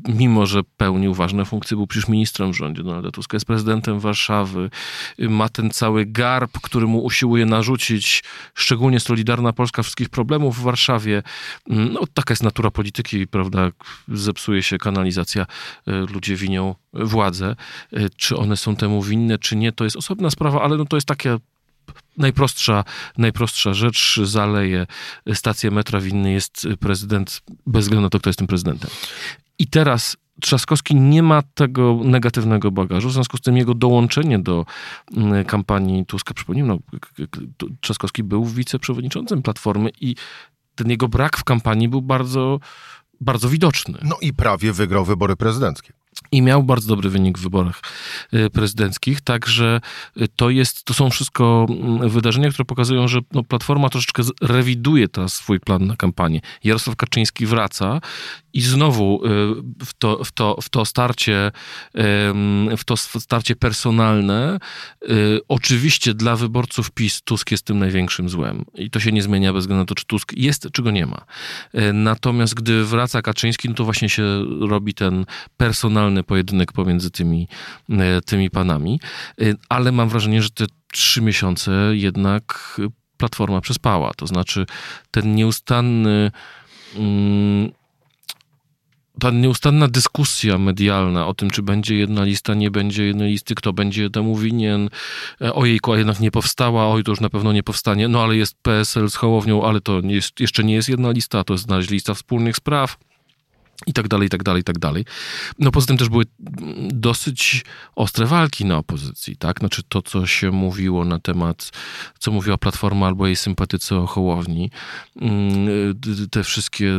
mimo 0.09 0.47
że 0.47 0.61
pełnił 0.77 1.15
ważne 1.15 1.45
funkcje, 1.45 1.77
był 1.77 1.87
przecież 1.87 2.09
ministrem 2.09 2.53
w 2.53 2.57
rządzie 2.57 2.83
Donalda 2.83 3.11
Tuska, 3.11 3.37
jest 3.37 3.47
prezydentem 3.47 4.01
Warszawy, 4.01 4.71
ma 5.19 5.49
ten 5.49 5.71
cały 5.71 6.07
garb, 6.07 6.59
który 6.63 6.87
mu 6.87 7.05
usiłuje 7.05 7.47
narzucić, 7.47 8.25
szczególnie 8.55 9.01
Solidarna 9.01 9.53
Polska, 9.53 9.72
wszystkich 9.81 10.09
problemów 10.09 10.59
w 10.59 10.63
Warszawie. 10.63 11.23
Mm, 11.71 11.93
no, 11.93 12.01
taka 12.15 12.33
jest 12.33 12.43
natura 12.43 12.71
polityki, 12.71 13.27
prawda? 13.27 13.71
Zepsuje 14.09 14.63
się 14.63 14.79
kanalizacja, 14.79 15.47
ludzie 15.87 16.37
winią 16.37 16.75
władzę. 16.93 17.57
Czy 18.17 18.37
one 18.37 18.57
są 18.57 18.77
temu 18.77 19.03
winne, 19.03 19.39
czy 19.39 19.57
nie, 19.57 19.73
to 19.73 19.85
jest 19.85 19.97
osobna 19.97 20.31
sprawa, 20.31 20.63
ale 20.63 20.77
no 20.77 20.85
to 20.85 20.97
jest 20.97 21.09
takie 21.09 21.39
najprostsza, 22.17 22.85
najprostsza 23.19 23.75
rzecz, 23.75 24.21
zaleje 24.25 24.87
stację 25.35 25.71
metra, 25.71 26.01
winny 26.01 26.33
jest 26.33 26.69
prezydent, 26.81 27.43
bez 27.67 27.85
względu 27.85 28.03
na 28.03 28.11
to, 28.11 28.19
kto 28.19 28.31
jest 28.31 28.39
tym 28.39 28.47
prezydentem. 28.47 28.91
I 29.59 29.67
teraz 29.67 30.17
Trzaskowski 30.41 30.95
nie 30.95 31.23
ma 31.23 31.43
tego 31.55 32.01
negatywnego 32.05 32.71
bagażu, 32.71 33.09
w 33.09 33.13
związku 33.13 33.37
z 33.37 33.41
tym 33.41 33.57
jego 33.57 33.75
dołączenie 33.75 34.39
do 34.39 34.65
mm, 35.17 35.45
kampanii 35.45 36.07
Tuska, 36.07 36.35
przypomnijmy, 36.35 36.69
no, 36.69 36.79
Trzaskowski 37.81 38.23
był 38.23 38.45
wiceprzewodniczącym 38.45 39.43
Platformy 39.43 39.91
i 40.01 40.17
ten 40.75 40.91
jego 40.91 41.09
brak 41.09 41.37
w 41.37 41.45
kampanii 41.45 41.89
był 41.89 42.03
bardzo, 42.03 42.61
bardzo 43.21 43.49
widoczny. 43.49 43.99
No 44.03 44.17
i 44.21 44.33
prawie 44.33 44.73
wygrał 44.73 45.05
wybory 45.05 45.37
prezydenckie 45.37 45.93
i 46.33 46.43
miał 46.43 46.63
bardzo 46.63 46.89
dobry 46.89 47.11
wynik 47.11 47.39
w 47.39 47.43
wyborach 47.43 47.81
y, 48.35 48.51
prezydenckich, 48.51 49.21
także 49.21 49.81
y, 50.21 50.29
to 50.37 50.51
jest, 50.51 50.85
to 50.85 50.95
są 50.95 51.11
wszystko 51.11 51.67
mm, 51.71 52.09
wydarzenia, 52.09 52.51
które 52.51 52.65
pokazują, 52.65 53.09
że 53.09 53.21
no, 53.33 53.43
Platforma 53.43 53.89
troszeczkę 53.89 54.23
rewiduje 54.41 55.09
teraz 55.09 55.35
swój 55.35 55.61
plan 55.61 55.87
na 55.87 55.97
kampanię. 55.97 56.41
Jarosław 56.65 56.97
Kaczyński 56.97 57.47
wraca 57.47 58.01
i 58.53 58.61
znowu 58.61 59.27
y, 59.27 59.29
w 59.85 59.95
to, 59.99 60.25
w 60.25 60.33
to, 60.33 60.59
w 60.63 60.69
to 60.69 60.85
starcie 60.85 61.53
w 62.77 62.85
to 62.87 62.97
starcie 62.97 63.57
personalne 63.57 64.59
oczywiście 65.49 66.15
dla 66.15 66.37
wyborców 66.37 66.91
PiS 66.91 67.23
Tusk 67.23 67.51
jest 67.51 67.65
tym 67.65 67.79
największym 67.79 68.29
złem 68.29 68.65
i 68.75 68.91
to 68.91 69.01
się 69.01 69.13
nie 69.13 69.23
zmienia 69.23 69.53
bez 69.53 69.63
względu 69.63 69.83
na 69.83 69.87
to, 69.87 69.95
czy 69.95 70.07
Tusk 70.07 70.33
jest, 70.37 70.69
czy 70.73 70.83
go 70.83 70.91
nie 70.91 71.07
ma. 71.07 71.25
Natomiast 71.93 72.55
gdy 72.55 72.85
wraca 72.85 73.23
Kaczyński, 73.23 73.69
no 73.69 73.75
to 73.75 73.85
właśnie 73.85 74.09
się 74.09 74.25
robi 74.61 74.95
ten 74.95 75.27
personalny 75.57 76.12
pojedynek 76.23 76.73
pomiędzy 76.73 77.11
tymi, 77.11 77.49
e, 77.91 78.21
tymi 78.21 78.51
panami, 78.51 79.01
e, 79.41 79.45
ale 79.69 79.93
mam 79.93 80.09
wrażenie, 80.09 80.43
że 80.43 80.51
te 80.51 80.65
trzy 80.93 81.23
miesiące 81.23 81.73
jednak 81.93 82.77
Platforma 83.17 83.61
przespała. 83.61 84.11
To 84.17 84.27
znaczy 84.27 84.67
ten 85.11 85.35
nieustanny 85.35 86.31
mm, 86.97 87.73
ta 89.21 89.31
nieustanna 89.31 89.89
dyskusja 89.89 90.59
medialna 90.59 91.27
o 91.27 91.35
tym, 91.35 91.51
czy 91.51 91.63
będzie 91.63 91.97
jedna 91.97 92.25
lista, 92.25 92.55
nie 92.55 92.71
będzie 92.71 93.05
jednej 93.05 93.31
listy, 93.31 93.55
kto 93.55 93.73
będzie 93.73 94.11
temu 94.11 94.37
winien, 94.37 94.89
e, 95.41 95.55
ojejku, 95.55 95.93
a 95.93 95.99
jednak 95.99 96.21
nie 96.21 96.31
powstała, 96.31 96.89
oj, 96.89 97.05
to 97.05 97.13
już 97.13 97.21
na 97.21 97.31
pewno 97.31 97.53
nie 97.53 97.63
powstanie, 97.63 98.09
no 98.09 98.23
ale 98.23 98.37
jest 98.37 98.55
PSL 98.63 99.11
z 99.11 99.15
Hołownią, 99.15 99.65
ale 99.65 99.81
to 99.81 100.01
jest, 100.05 100.41
jeszcze 100.41 100.65
nie 100.65 100.75
jest 100.75 100.89
jedna 100.89 101.11
lista, 101.11 101.45
to 101.45 101.55
jest 101.55 101.65
znaleźć 101.65 101.91
lista 101.91 102.15
wspólnych 102.15 102.57
spraw 102.57 102.97
i 103.87 103.93
tak 103.93 104.09
dalej, 104.09 104.27
i 104.27 104.31
tak 104.31 104.43
dalej, 104.43 104.61
i 104.61 104.65
tak 104.65 104.79
dalej. 104.79 105.05
No 105.59 105.71
poza 105.71 105.87
tym 105.87 105.97
też 105.97 106.09
były 106.09 106.25
dosyć 106.89 107.65
ostre 107.97 108.27
walki 108.27 108.65
na 108.65 108.77
opozycji, 108.77 109.37
tak? 109.37 109.59
Znaczy 109.59 109.83
to, 109.89 110.03
co 110.03 110.27
się 110.27 110.51
mówiło 110.51 111.05
na 111.05 111.19
temat, 111.19 111.71
co 112.19 112.33
mówiła 112.33 112.59
Platforma 112.59 113.07
albo 113.07 113.27
jej 113.27 113.37
sympatycy 113.37 113.97
o 113.97 114.07
Hołowni, 114.07 114.71
mm, 115.17 116.01
te 116.31 116.45
wszystkie, 116.45 116.93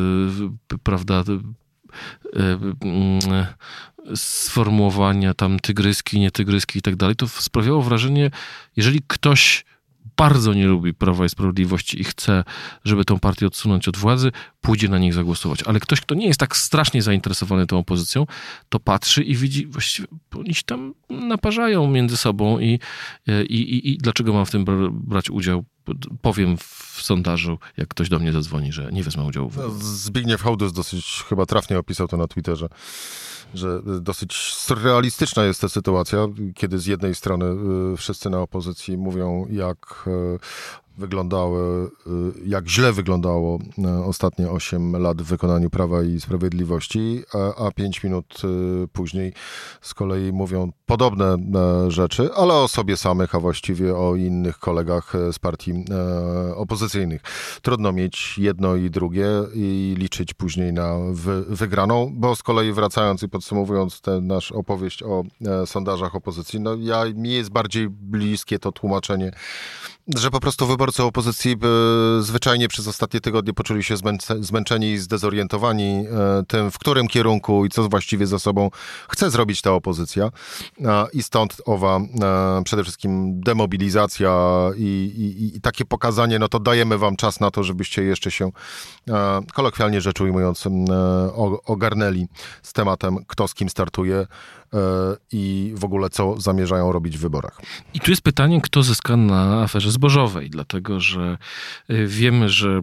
prawda, 0.84 1.24
mm, 2.34 3.20
sformułowania 4.16 5.34
tam 5.34 5.60
tygryski, 5.60 6.20
nie 6.20 6.32
tygryski 6.32 6.80
i 6.80 6.82
tak 6.82 6.96
dalej, 6.96 7.16
to 7.16 7.28
sprawiało 7.28 7.82
wrażenie, 7.82 8.32
jeżeli 8.76 9.02
ktoś 9.08 9.66
bardzo 10.18 10.54
nie 10.54 10.68
lubi 10.68 10.94
Prawa 10.94 11.26
i 11.26 11.30
Sprawiedliwości 11.30 12.02
i 12.02 12.04
chce, 12.04 12.44
żeby 12.84 13.06
tą 13.06 13.20
partię 13.20 13.48
odsunąć 13.48 13.88
od 13.88 13.98
władzy, 13.98 14.32
pójdzie 14.62 14.90
na 14.90 15.00
nich 15.00 15.14
zagłosować. 15.14 15.64
Ale 15.64 15.80
ktoś, 15.80 16.02
kto 16.02 16.16
nie 16.16 16.28
jest 16.28 16.40
tak 16.40 16.58
strasznie 16.58 17.02
zainteresowany 17.02 17.68
tą 17.68 17.78
opozycją, 17.78 18.26
to 18.70 18.80
patrzy 18.80 19.24
i 19.24 19.36
widzi, 19.36 19.66
właściwie 19.66 20.08
oni 20.36 20.54
się 20.54 20.64
tam 20.64 20.94
naparzają 21.10 21.88
między 21.88 22.18
sobą 22.18 22.60
i, 22.60 22.80
i, 23.28 23.56
i, 23.56 23.94
i 23.94 23.98
dlaczego 23.98 24.34
mam 24.34 24.46
w 24.46 24.52
tym 24.52 24.66
brać 24.92 25.30
udział? 25.30 25.66
Powiem 26.22 26.58
w 26.58 27.00
sondażu, 27.02 27.60
jak 27.78 27.88
ktoś 27.88 28.10
do 28.10 28.20
mnie 28.20 28.32
zadzwoni, 28.32 28.72
że 28.72 28.92
nie 28.92 29.04
wezmę 29.04 29.24
udziału. 29.24 29.50
W... 29.50 29.84
Zbigniew 29.84 30.42
Hołdys 30.42 30.74
dosyć 30.74 31.24
chyba 31.30 31.46
trafnie 31.46 31.80
opisał 31.80 32.08
to 32.08 32.18
na 32.18 32.28
Twitterze 32.28 32.70
że 33.54 33.82
dosyć 34.02 34.36
surrealistyczna 34.36 35.46
jest 35.46 35.62
ta 35.62 35.70
sytuacja, 35.70 36.28
kiedy 36.56 36.80
z 36.80 36.86
jednej 36.86 37.16
strony 37.16 37.46
y, 37.94 37.98
wszyscy 37.98 38.30
na 38.30 38.40
opozycji 38.40 38.98
mówią, 38.98 39.48
jak 39.50 40.06
y, 40.08 40.40
wyglądały, 40.98 41.86
y, 41.86 41.90
jak 42.46 42.68
źle 42.68 42.94
wyglądało 42.94 43.60
y, 43.78 44.04
ostatnie 44.04 44.50
8 44.50 44.96
lat 44.96 45.22
w 45.22 45.26
wykonaniu 45.26 45.70
Prawa 45.70 46.04
i 46.04 46.20
Sprawiedliwości, 46.20 47.24
a, 47.34 47.68
a 47.68 47.72
5 47.72 48.04
minut 48.04 48.42
y, 48.84 48.88
później 48.88 49.34
z 49.82 49.94
kolei 49.94 50.34
mówią 50.34 50.72
podobne 50.86 51.38
rzeczy, 51.88 52.30
ale 52.36 52.54
o 52.54 52.68
sobie 52.68 52.98
samych, 52.98 53.36
a 53.36 53.40
właściwie 53.40 53.96
o 53.96 54.16
innych 54.16 54.60
kolegach 54.60 55.14
z 55.32 55.40
partii 55.40 55.74
opozycyjnych. 56.56 57.22
Trudno 57.62 57.92
mieć 57.92 58.38
jedno 58.38 58.76
i 58.76 58.90
drugie 58.90 59.28
i 59.54 59.96
liczyć 59.98 60.34
później 60.34 60.74
na 60.74 60.98
wy, 61.12 61.44
wygraną, 61.44 62.14
bo 62.16 62.36
z 62.36 62.44
kolei 62.44 62.74
wracając 62.74 63.24
i 63.24 63.30
podsumowując 63.30 64.02
tę 64.02 64.22
nasz 64.22 64.52
opowieść 64.52 65.04
o 65.04 65.24
sondażach 65.66 66.16
opozycji, 66.16 66.60
no 66.60 66.76
ja, 66.76 67.04
mi 67.16 67.34
jest 67.34 67.50
bardziej 67.50 67.90
bliskie 67.90 68.60
to 68.60 68.72
tłumaczenie, 68.72 69.32
że 70.08 70.32
po 70.32 70.40
prostu 70.40 70.68
wyborcy 70.68 71.04
opozycji 71.04 71.52
e, 71.52 71.58
zwyczajnie 72.22 72.68
przez 72.68 72.88
ostatnie 72.88 73.22
tygodnie 73.22 73.54
poczuli 73.54 73.84
się 73.84 73.96
zmęczeni 74.40 74.92
i 74.92 74.98
zdezorientowani 74.98 76.06
e, 76.08 76.44
tym, 76.48 76.72
w 76.72 76.78
którym 76.78 77.08
kierunku 77.08 77.66
i 77.66 77.70
co 77.70 77.90
właściwie 77.90 78.28
za 78.28 78.40
sobą 78.40 78.70
chce 79.10 79.30
zrobić 79.30 79.62
ta 79.62 79.72
opozycja. 79.72 80.30
I 81.14 81.24
stąd 81.24 81.62
owa 81.66 81.98
e, 81.98 82.64
przede 82.64 82.84
wszystkim 82.84 83.42
demobilizacja 83.42 84.34
i, 84.78 85.14
i, 85.18 85.58
i 85.58 85.62
takie 85.62 85.86
pokazanie, 85.86 86.40
no 86.40 86.48
to 86.48 86.60
dajemy 86.60 86.98
wam 86.98 87.16
czas 87.16 87.40
na 87.40 87.52
to, 87.52 87.64
żebyście 87.64 88.04
jeszcze 88.04 88.32
się 88.32 88.52
kolokwialnie 89.54 90.02
rzecz 90.02 90.22
ujmując 90.22 90.64
ogarnęli 91.66 92.28
z 92.64 92.74
tematem, 92.74 93.18
kto 93.28 93.48
z 93.48 93.54
kim 93.54 93.70
startuje 93.70 94.28
i 95.32 95.74
w 95.76 95.86
ogóle 95.86 96.10
co 96.10 96.42
zamierzają 96.42 96.92
robić 96.92 97.18
w 97.18 97.22
wyborach. 97.22 97.62
I 97.94 98.00
tu 98.00 98.12
jest 98.12 98.22
pytanie, 98.22 98.62
kto 98.62 98.84
zyska 98.84 99.18
na 99.18 99.62
aferze 99.64 99.92
zbożowej, 99.94 100.50
dlatego 100.50 101.00
że 101.00 101.38
y, 101.90 102.08
wiemy, 102.08 102.50
że 102.50 102.82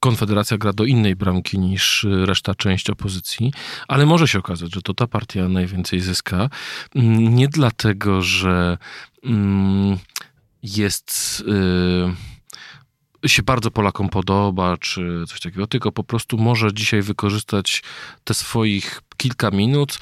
Konfederacja 0.00 0.58
gra 0.58 0.72
do 0.72 0.84
innej 0.84 1.16
bramki 1.16 1.58
niż 1.58 2.06
reszta 2.24 2.54
część 2.54 2.90
opozycji, 2.90 3.52
ale 3.88 4.06
może 4.06 4.28
się 4.28 4.38
okazać, 4.38 4.74
że 4.74 4.82
to 4.82 4.94
ta 4.94 5.06
partia 5.06 5.48
najwięcej 5.48 6.00
zyska. 6.00 6.50
Mm, 6.94 7.34
nie 7.34 7.48
dlatego, 7.48 8.22
że 8.22 8.78
mm, 9.24 9.98
jest 10.62 11.42
y, 13.24 13.28
się 13.28 13.42
bardzo 13.42 13.70
Polakom 13.70 14.08
podoba, 14.08 14.76
czy 14.76 15.24
coś 15.28 15.40
takiego, 15.40 15.66
tylko 15.66 15.92
po 15.92 16.04
prostu 16.04 16.38
może 16.38 16.74
dzisiaj 16.74 17.02
wykorzystać 17.02 17.82
te 18.24 18.34
swoich 18.34 19.02
kilka 19.16 19.50
minut 19.50 19.98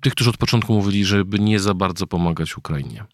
tych, 0.00 0.12
którzy 0.12 0.30
od 0.30 0.36
początku 0.36 0.74
mówili, 0.74 1.04
żeby 1.04 1.38
nie 1.38 1.60
za 1.60 1.74
bardzo 1.74 2.06
pomagać 2.06 2.56
Ukrainie. 2.56 3.04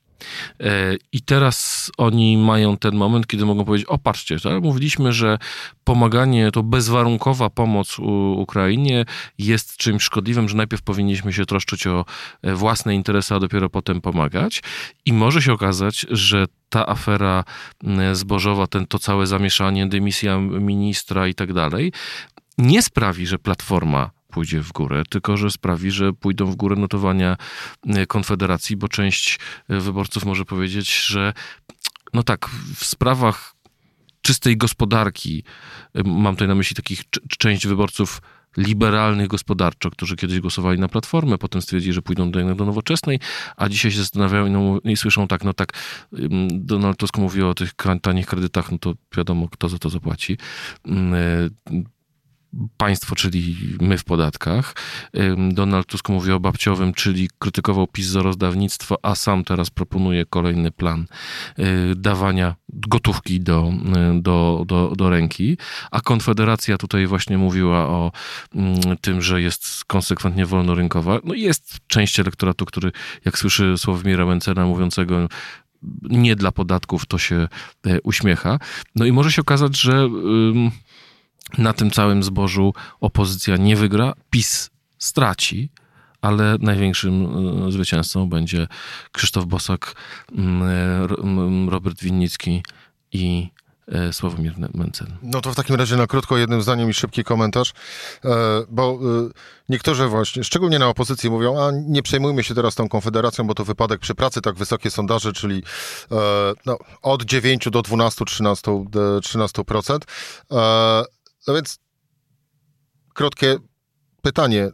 I 1.13 1.23
teraz 1.23 1.76
oni 1.99 2.37
mają 2.37 2.77
ten 2.77 2.95
moment, 2.95 3.27
kiedy 3.27 3.45
mogą 3.45 3.65
powiedzieć: 3.65 3.89
O, 3.89 3.99
patrzcie, 3.99 4.41
tak? 4.41 4.63
mówiliśmy, 4.63 5.13
że 5.13 5.39
pomaganie, 5.85 6.51
to 6.53 6.63
bezwarunkowa 6.63 7.51
pomoc 7.51 7.99
Ukrainie 8.37 9.05
jest 9.39 9.77
czymś 9.77 10.03
szkodliwym, 10.03 10.49
że 10.49 10.57
najpierw 10.57 10.83
powinniśmy 10.83 11.33
się 11.33 11.47
troszczyć 11.47 11.87
o 11.87 12.05
e, 12.43 12.55
własne 12.55 12.95
interesy, 12.95 13.35
a 13.35 13.41
dopiero 13.41 13.71
potem 13.71 14.01
pomagać. 14.01 14.63
I 15.05 15.13
może 15.13 15.43
się 15.43 15.53
okazać, 15.53 16.07
że 16.11 16.47
ta 16.69 16.87
afera 16.87 17.45
zbożowa, 18.13 18.67
ten, 18.67 18.87
to 18.87 18.99
całe 18.99 19.27
zamieszanie, 19.27 19.87
dymisja 19.87 20.39
ministra 20.41 21.29
i 21.29 21.35
tak 21.35 21.53
dalej, 21.53 21.93
nie 22.59 22.83
sprawi, 22.83 23.27
że 23.27 23.39
Platforma 23.39 24.11
pójdzie 24.37 24.61
w 24.61 24.73
górę, 24.73 25.03
tylko 25.11 25.37
że 25.37 25.51
sprawi, 25.51 25.91
że 25.91 26.13
pójdą 26.13 26.47
w 26.47 26.57
górę 26.57 26.77
notowania 26.77 27.37
Konfederacji, 28.09 28.77
bo 28.77 28.89
część 28.89 29.39
e, 29.69 29.81
wyborców 29.81 30.25
może 30.25 30.45
powiedzieć, 30.45 31.07
że 31.07 31.33
no 32.17 32.23
tak, 32.23 32.49
w 32.75 32.85
sprawach 32.85 33.55
czystej 34.23 34.57
gospodarki, 34.57 35.45
e, 35.95 36.03
mam 36.05 36.35
tutaj 36.35 36.49
na 36.49 36.55
myśli 36.55 36.77
takich 36.77 37.03
część 37.39 37.67
wyborców 37.67 38.23
liberalnych 38.57 39.29
gospodarczo, 39.29 39.91
którzy 39.91 40.17
kiedyś 40.17 40.41
głosowali 40.41 40.81
na 40.81 40.89
Platformę, 40.89 41.39
potem 41.39 41.63
stwierdzili, 41.63 41.93
że 41.93 42.03
pójdą 42.03 42.31
do, 42.31 42.55
do 42.55 42.65
nowoczesnej, 42.65 43.21
a 43.57 43.69
dzisiaj 43.69 43.91
się 43.91 43.99
zastanawiają 43.99 44.47
i, 44.47 44.51
no, 44.51 44.81
i 44.85 44.97
słyszą 44.97 45.29
tak, 45.29 45.45
no 45.45 45.53
tak, 45.53 45.73
Donald 46.51 46.97
Tusk 46.97 47.19
mówi 47.19 47.43
o 47.43 47.55
tych 47.55 47.71
tanich 48.03 48.27
kredytach, 48.27 48.73
no 48.73 48.79
to 48.79 48.95
wiadomo, 49.17 49.49
kto 49.49 49.69
za 49.69 49.79
to 49.79 49.91
zapłaci 49.91 50.39
państwo, 52.77 53.15
czyli 53.15 53.57
my 53.81 53.99
w 53.99 54.05
podatkach. 54.05 54.75
Donald 55.51 55.87
Tusk 55.87 56.09
mówi 56.09 56.33
o 56.33 56.41
babciowym, 56.41 56.95
czyli 56.95 57.29
krytykował 57.39 57.87
PiS 57.87 58.07
za 58.07 58.23
rozdawnictwo, 58.23 58.97
a 59.03 59.15
sam 59.15 59.45
teraz 59.45 59.71
proponuje 59.71 60.27
kolejny 60.27 60.71
plan 60.71 61.07
y, 61.59 61.95
dawania 61.97 62.55
gotówki 62.69 63.41
do, 63.41 63.73
y, 64.19 64.23
do, 64.23 64.65
do, 64.67 64.93
do 64.97 65.11
ręki. 65.11 65.59
A 65.91 66.01
Konfederacja 66.01 66.79
tutaj 66.79 67.07
właśnie 67.07 67.39
mówiła 67.39 67.89
o 67.89 68.13
mm, 68.55 68.81
tym, 69.01 69.23
że 69.23 69.43
jest 69.43 69.85
konsekwentnie 69.85 70.47
wolnorynkowa. 70.47 71.19
No 71.25 71.35
jest 71.35 71.77
część 71.87 72.21
elektoratu, 72.21 72.67
który 72.67 72.93
jak 73.25 73.39
słyszy 73.39 73.79
Sławomira 73.79 74.27
Mencena 74.27 74.67
mówiącego 74.67 75.29
nie 76.03 76.37
dla 76.37 76.53
podatków, 76.53 77.07
to 77.07 77.19
się 77.19 77.49
e, 77.87 78.01
uśmiecha. 78.01 78.59
No 78.95 79.05
i 79.05 79.13
może 79.13 79.33
się 79.33 79.43
okazać, 79.43 79.81
że 79.81 80.09
na 81.59 81.73
tym 81.73 81.91
całym 81.91 82.23
zbożu 82.23 82.75
opozycja 83.01 83.57
nie 83.57 83.77
wygra, 83.77 84.13
PiS 84.31 84.71
straci, 84.99 85.71
ale 86.21 86.57
największym 86.61 87.27
e, 87.67 87.73
zwycięzcą 87.73 88.29
będzie 88.29 88.67
Krzysztof 89.13 89.45
Bosak, 89.45 89.95
Robert 91.69 92.01
Winnicki 92.03 92.63
i 93.13 93.51
e, 93.89 94.13
Sławomir 94.13 94.55
Mencen. 94.75 95.17
No 95.23 95.41
to 95.41 95.53
w 95.53 95.57
takim 95.57 95.77
razie 95.77 95.97
na 95.97 96.07
krótko 96.07 96.39
jednym 96.39 96.63
zdaniem 96.63 96.91
i 96.91 96.95
szybki 96.95 97.25
komentarz, 97.25 97.73
e, 98.25 98.29
bo 98.69 98.99
niektórzy 99.69 100.07
właśnie, 100.07 100.45
szczególnie 100.45 100.79
na 100.79 100.89
opozycji 100.89 101.31
mówią, 101.31 101.61
a 101.61 101.71
nie 101.87 102.03
przejmujmy 102.03 102.45
się 102.45 102.55
teraz 102.55 102.75
tą 102.75 102.89
konfederacją, 102.89 103.47
bo 103.47 103.55
to 103.55 103.65
wypadek 103.65 104.01
przy 104.01 104.15
pracy, 104.15 104.41
tak 104.41 104.55
wysokie 104.55 104.91
sondaże, 104.91 105.33
czyli 105.33 105.63
no, 106.67 106.79
od 107.03 107.25
9 107.25 107.69
do 107.71 107.81
12-13%. 107.81 108.85
13%. 109.21 109.99
No 111.47 111.55
więc 111.55 111.79
krótkie 113.15 113.57
pytanie, 114.23 114.71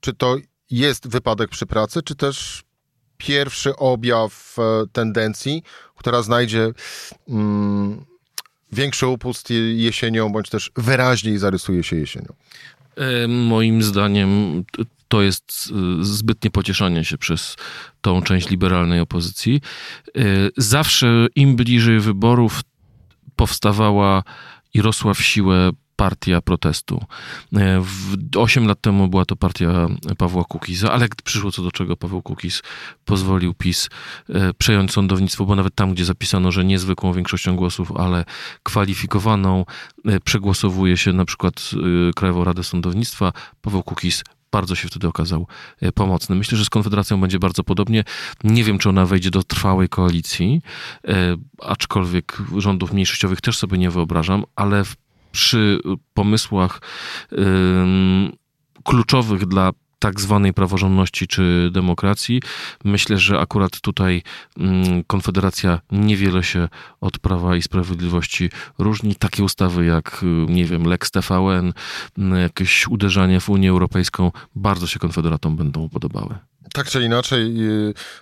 czy 0.00 0.12
to 0.12 0.36
jest 0.70 1.08
wypadek 1.08 1.50
przy 1.50 1.66
pracy, 1.66 2.02
czy 2.02 2.14
też 2.14 2.64
pierwszy 3.18 3.76
objaw 3.76 4.56
e, 4.58 4.86
tendencji, 4.92 5.62
która 5.96 6.22
znajdzie 6.22 6.70
mm, 7.28 8.04
większy 8.72 9.06
upust 9.06 9.50
jesienią, 9.74 10.32
bądź 10.32 10.50
też 10.50 10.70
wyraźniej 10.76 11.38
zarysuje 11.38 11.82
się 11.82 11.96
jesienią? 11.96 12.34
E, 12.96 13.28
moim 13.28 13.82
zdaniem 13.82 14.64
to 15.08 15.22
jest 15.22 15.72
e, 16.00 16.04
zbytnie 16.04 16.50
pocieszanie 16.50 17.04
się 17.04 17.18
przez 17.18 17.56
tą 18.00 18.22
część 18.22 18.48
liberalnej 18.48 19.00
opozycji. 19.00 19.60
Zawsze 20.56 21.26
im 21.34 21.56
bliżej 21.56 22.00
wyborów 22.00 22.60
powstawała 23.36 24.22
i 24.74 24.82
rosła 24.82 25.14
w 25.14 25.22
siłę 25.22 25.70
partia 25.96 26.40
protestu. 26.40 27.04
E, 27.56 27.82
osiem 28.36 28.66
lat 28.66 28.80
temu 28.80 29.08
była 29.08 29.24
to 29.24 29.36
partia 29.36 29.88
Pawła 30.18 30.44
Kukiza, 30.44 30.92
ale 30.92 31.08
przyszło 31.24 31.52
co 31.52 31.62
do 31.62 31.72
czego, 31.72 31.96
Paweł 31.96 32.22
Kukiz 32.22 32.62
pozwolił 33.04 33.54
PiS 33.54 33.88
e, 34.28 34.54
przejąć 34.54 34.92
sądownictwo, 34.92 35.44
bo 35.44 35.56
nawet 35.56 35.74
tam, 35.74 35.94
gdzie 35.94 36.04
zapisano, 36.04 36.52
że 36.52 36.64
niezwykłą 36.64 37.12
większością 37.12 37.56
głosów, 37.56 37.92
ale 37.96 38.24
kwalifikowaną, 38.62 39.64
e, 40.04 40.20
przegłosowuje 40.20 40.96
się 40.96 41.12
na 41.12 41.24
przykład 41.24 41.70
Krajową 42.16 42.44
Radę 42.44 42.64
Sądownictwa, 42.64 43.32
Paweł 43.60 43.82
Kukiz 43.82 44.24
bardzo 44.52 44.74
się 44.74 44.88
wtedy 44.88 45.08
okazał 45.08 45.46
pomocny. 45.94 46.36
Myślę, 46.36 46.58
że 46.58 46.64
z 46.64 46.70
Konfederacją 46.70 47.20
będzie 47.20 47.38
bardzo 47.38 47.64
podobnie. 47.64 48.04
Nie 48.44 48.64
wiem, 48.64 48.78
czy 48.78 48.88
ona 48.88 49.06
wejdzie 49.06 49.30
do 49.30 49.42
trwałej 49.42 49.88
koalicji, 49.88 50.60
aczkolwiek 51.62 52.38
rządów 52.56 52.92
mniejszościowych 52.92 53.40
też 53.40 53.58
sobie 53.58 53.78
nie 53.78 53.90
wyobrażam, 53.90 54.44
ale 54.56 54.84
w 54.84 54.96
przy 55.36 55.80
pomysłach 56.14 56.80
kluczowych 58.84 59.46
dla 59.46 59.72
tak 59.98 60.20
zwanej 60.20 60.52
praworządności 60.52 61.26
czy 61.26 61.70
demokracji. 61.72 62.42
Myślę, 62.84 63.18
że 63.18 63.38
akurat 63.40 63.80
tutaj 63.80 64.22
Konfederacja 65.06 65.80
niewiele 65.92 66.42
się 66.42 66.68
od 67.00 67.18
Prawa 67.18 67.56
i 67.56 67.62
Sprawiedliwości 67.62 68.50
różni. 68.78 69.14
Takie 69.14 69.44
ustawy 69.44 69.84
jak, 69.84 70.24
nie 70.48 70.64
wiem, 70.64 70.84
Lex 70.84 71.10
TVN, 71.10 71.72
jakieś 72.42 72.88
uderzanie 72.88 73.40
w 73.40 73.48
Unię 73.48 73.70
Europejską 73.70 74.32
bardzo 74.54 74.86
się 74.86 74.98
Konfederatom 74.98 75.56
będą 75.56 75.88
podobały. 75.88 76.34
Tak 76.76 76.90
czy 76.90 77.02
inaczej, 77.02 77.54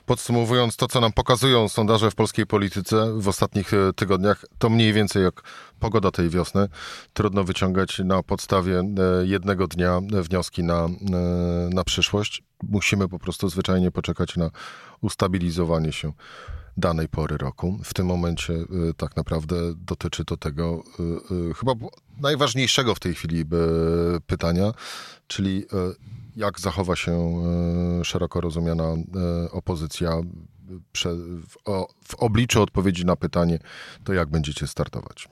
podsumowując 0.06 0.76
to, 0.76 0.88
co 0.88 1.00
nam 1.00 1.12
pokazują 1.12 1.68
sondaże 1.68 2.10
w 2.10 2.14
polskiej 2.14 2.46
polityce 2.46 3.20
w 3.20 3.28
ostatnich 3.28 3.72
y, 3.72 3.92
tygodniach, 3.96 4.44
to 4.58 4.70
mniej 4.70 4.92
więcej 4.92 5.24
jak 5.24 5.42
pogoda 5.80 6.10
tej 6.10 6.30
wiosny. 6.30 6.68
Trudno 7.12 7.44
wyciągać 7.44 7.98
na 7.98 8.22
podstawie 8.22 8.80
y, 8.80 9.26
jednego 9.26 9.66
dnia 9.66 10.00
wnioski 10.22 10.64
na, 10.64 10.88
na 11.70 11.84
przyszłość. 11.84 12.42
Musimy 12.62 13.08
po 13.08 13.18
prostu 13.18 13.48
zwyczajnie 13.48 13.90
poczekać 13.90 14.36
na 14.36 14.50
ustabilizowanie 15.00 15.92
się 15.92 16.12
danej 16.76 17.08
pory 17.08 17.36
roku. 17.36 17.78
W 17.84 17.94
tym 17.94 18.06
momencie 18.06 18.54
tak 18.96 19.16
naprawdę 19.16 19.56
dotyczy 19.76 20.24
to 20.24 20.36
tego 20.36 20.82
chyba 21.58 21.72
najważniejszego 22.20 22.94
w 22.94 23.00
tej 23.00 23.14
chwili 23.14 23.44
pytania, 24.26 24.72
czyli 25.26 25.66
jak 26.36 26.60
zachowa 26.60 26.96
się 26.96 27.12
e, 28.00 28.04
szeroko 28.04 28.40
rozumiana 28.40 28.84
e, 28.84 29.50
opozycja 29.50 30.10
w 32.04 32.14
obliczu 32.14 32.62
odpowiedzi 32.62 33.04
na 33.04 33.16
pytanie, 33.16 33.58
to 34.04 34.12
jak 34.12 34.28
będziecie 34.28 34.66
startować? 34.66 35.28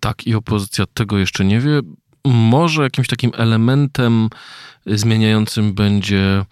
Tak, 0.00 0.26
i 0.26 0.34
opozycja 0.34 0.84
tego 0.94 1.18
jeszcze 1.18 1.44
nie 1.44 1.60
wie. 1.60 1.80
Może 2.24 2.82
jakimś 2.82 3.08
takim 3.08 3.30
elementem 3.34 4.28
zmieniającym 4.86 5.74
będzie, 5.74 6.44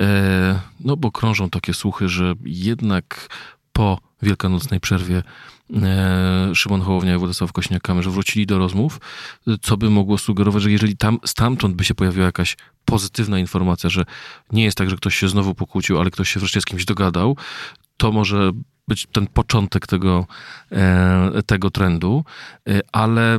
e, 0.00 0.60
no 0.80 0.96
bo 0.96 1.12
krążą 1.12 1.50
takie 1.50 1.74
słuchy, 1.74 2.08
że 2.08 2.34
jednak 2.44 3.28
po 3.76 3.98
wielkanocnej 4.22 4.80
przerwie 4.80 5.22
E, 5.82 6.54
Szymon 6.54 6.80
Hołownia 6.80 7.14
i 7.14 7.18
Władysław 7.18 7.52
Kośniak-Kamysz 7.52 8.08
wrócili 8.08 8.46
do 8.46 8.58
rozmów, 8.58 9.00
co 9.62 9.76
by 9.76 9.90
mogło 9.90 10.18
sugerować, 10.18 10.62
że 10.62 10.70
jeżeli 10.70 10.96
tam 10.96 11.18
stamtąd 11.24 11.76
by 11.76 11.84
się 11.84 11.94
pojawiła 11.94 12.26
jakaś 12.26 12.56
pozytywna 12.84 13.38
informacja, 13.38 13.90
że 13.90 14.04
nie 14.52 14.64
jest 14.64 14.78
tak, 14.78 14.90
że 14.90 14.96
ktoś 14.96 15.16
się 15.16 15.28
znowu 15.28 15.54
pokłócił, 15.54 16.00
ale 16.00 16.10
ktoś 16.10 16.30
się 16.30 16.40
wreszcie 16.40 16.60
z 16.60 16.64
kimś 16.64 16.84
dogadał, 16.84 17.36
to 17.96 18.12
może 18.12 18.52
być 18.88 19.06
ten 19.12 19.26
początek 19.26 19.86
tego, 19.86 20.26
e, 20.72 21.42
tego 21.46 21.70
trendu, 21.70 22.24
e, 22.68 22.80
ale 22.92 23.38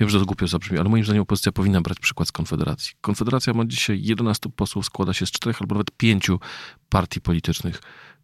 wiem, 0.00 0.08
że 0.08 0.18
to 0.18 0.26
głupio 0.26 0.48
zabrzmi, 0.48 0.78
ale 0.78 0.88
moim 0.88 1.04
zdaniem 1.04 1.22
opozycja 1.22 1.52
powinna 1.52 1.80
brać 1.80 1.98
przykład 1.98 2.28
z 2.28 2.32
Konfederacji. 2.32 2.92
Konfederacja 3.00 3.52
ma 3.52 3.64
dzisiaj 3.64 4.02
11 4.02 4.50
posłów, 4.56 4.86
składa 4.86 5.12
się 5.12 5.26
z 5.26 5.30
czterech 5.30 5.62
albo 5.62 5.74
nawet 5.74 5.90
pięciu 5.90 6.40
partii 6.88 7.20
politycznych 7.20 7.80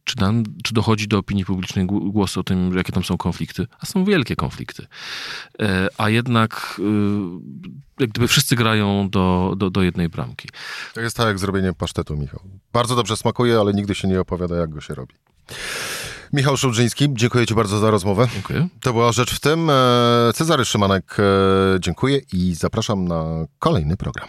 czy, 0.09 0.17
tam, 0.17 0.43
czy 0.63 0.75
dochodzi 0.75 1.09
do 1.09 1.19
opinii 1.19 1.45
publicznej 1.45 1.87
głos 1.87 2.39
o 2.39 2.43
tym, 2.43 2.77
jakie 2.77 2.93
tam 2.93 3.05
są 3.05 3.17
konflikty? 3.17 3.67
A 3.81 3.87
są 3.87 4.05
wielkie 4.05 4.37
konflikty. 4.37 4.87
E, 5.61 5.89
a 5.99 6.09
jednak 6.09 6.81
e, 7.99 8.01
jak 8.01 8.11
gdyby 8.11 8.29
wszyscy 8.29 8.57
grają 8.57 9.11
do, 9.11 9.55
do, 9.57 9.71
do 9.71 9.83
jednej 9.83 10.09
bramki. 10.09 10.49
To 10.95 11.01
jest 11.01 11.17
tak 11.17 11.27
jak 11.27 11.39
zrobienie 11.39 11.73
pasztetu, 11.73 12.17
Michał. 12.17 12.41
Bardzo 12.73 12.97
dobrze 12.97 13.17
smakuje, 13.17 13.59
ale 13.59 13.73
nigdy 13.73 13.95
się 13.95 14.09
nie 14.09 14.21
opowiada, 14.21 14.57
jak 14.57 14.71
go 14.71 14.81
się 14.81 14.95
robi. 14.95 15.15
Michał 16.33 16.57
Szulżyński, 16.57 17.09
dziękuję 17.13 17.47
Ci 17.47 17.55
bardzo 17.55 17.79
za 17.79 17.91
rozmowę. 17.91 18.29
Dziękuję. 18.35 18.69
To 18.81 18.93
była 18.93 19.13
Rzecz 19.13 19.35
w 19.35 19.41
tym. 19.41 19.71
E, 19.71 20.33
Cezary 20.35 20.65
Szymanek, 20.65 21.17
dziękuję 21.81 22.21
i 22.33 22.55
zapraszam 22.55 23.09
na 23.09 23.25
kolejny 23.59 23.97
program. 23.97 24.29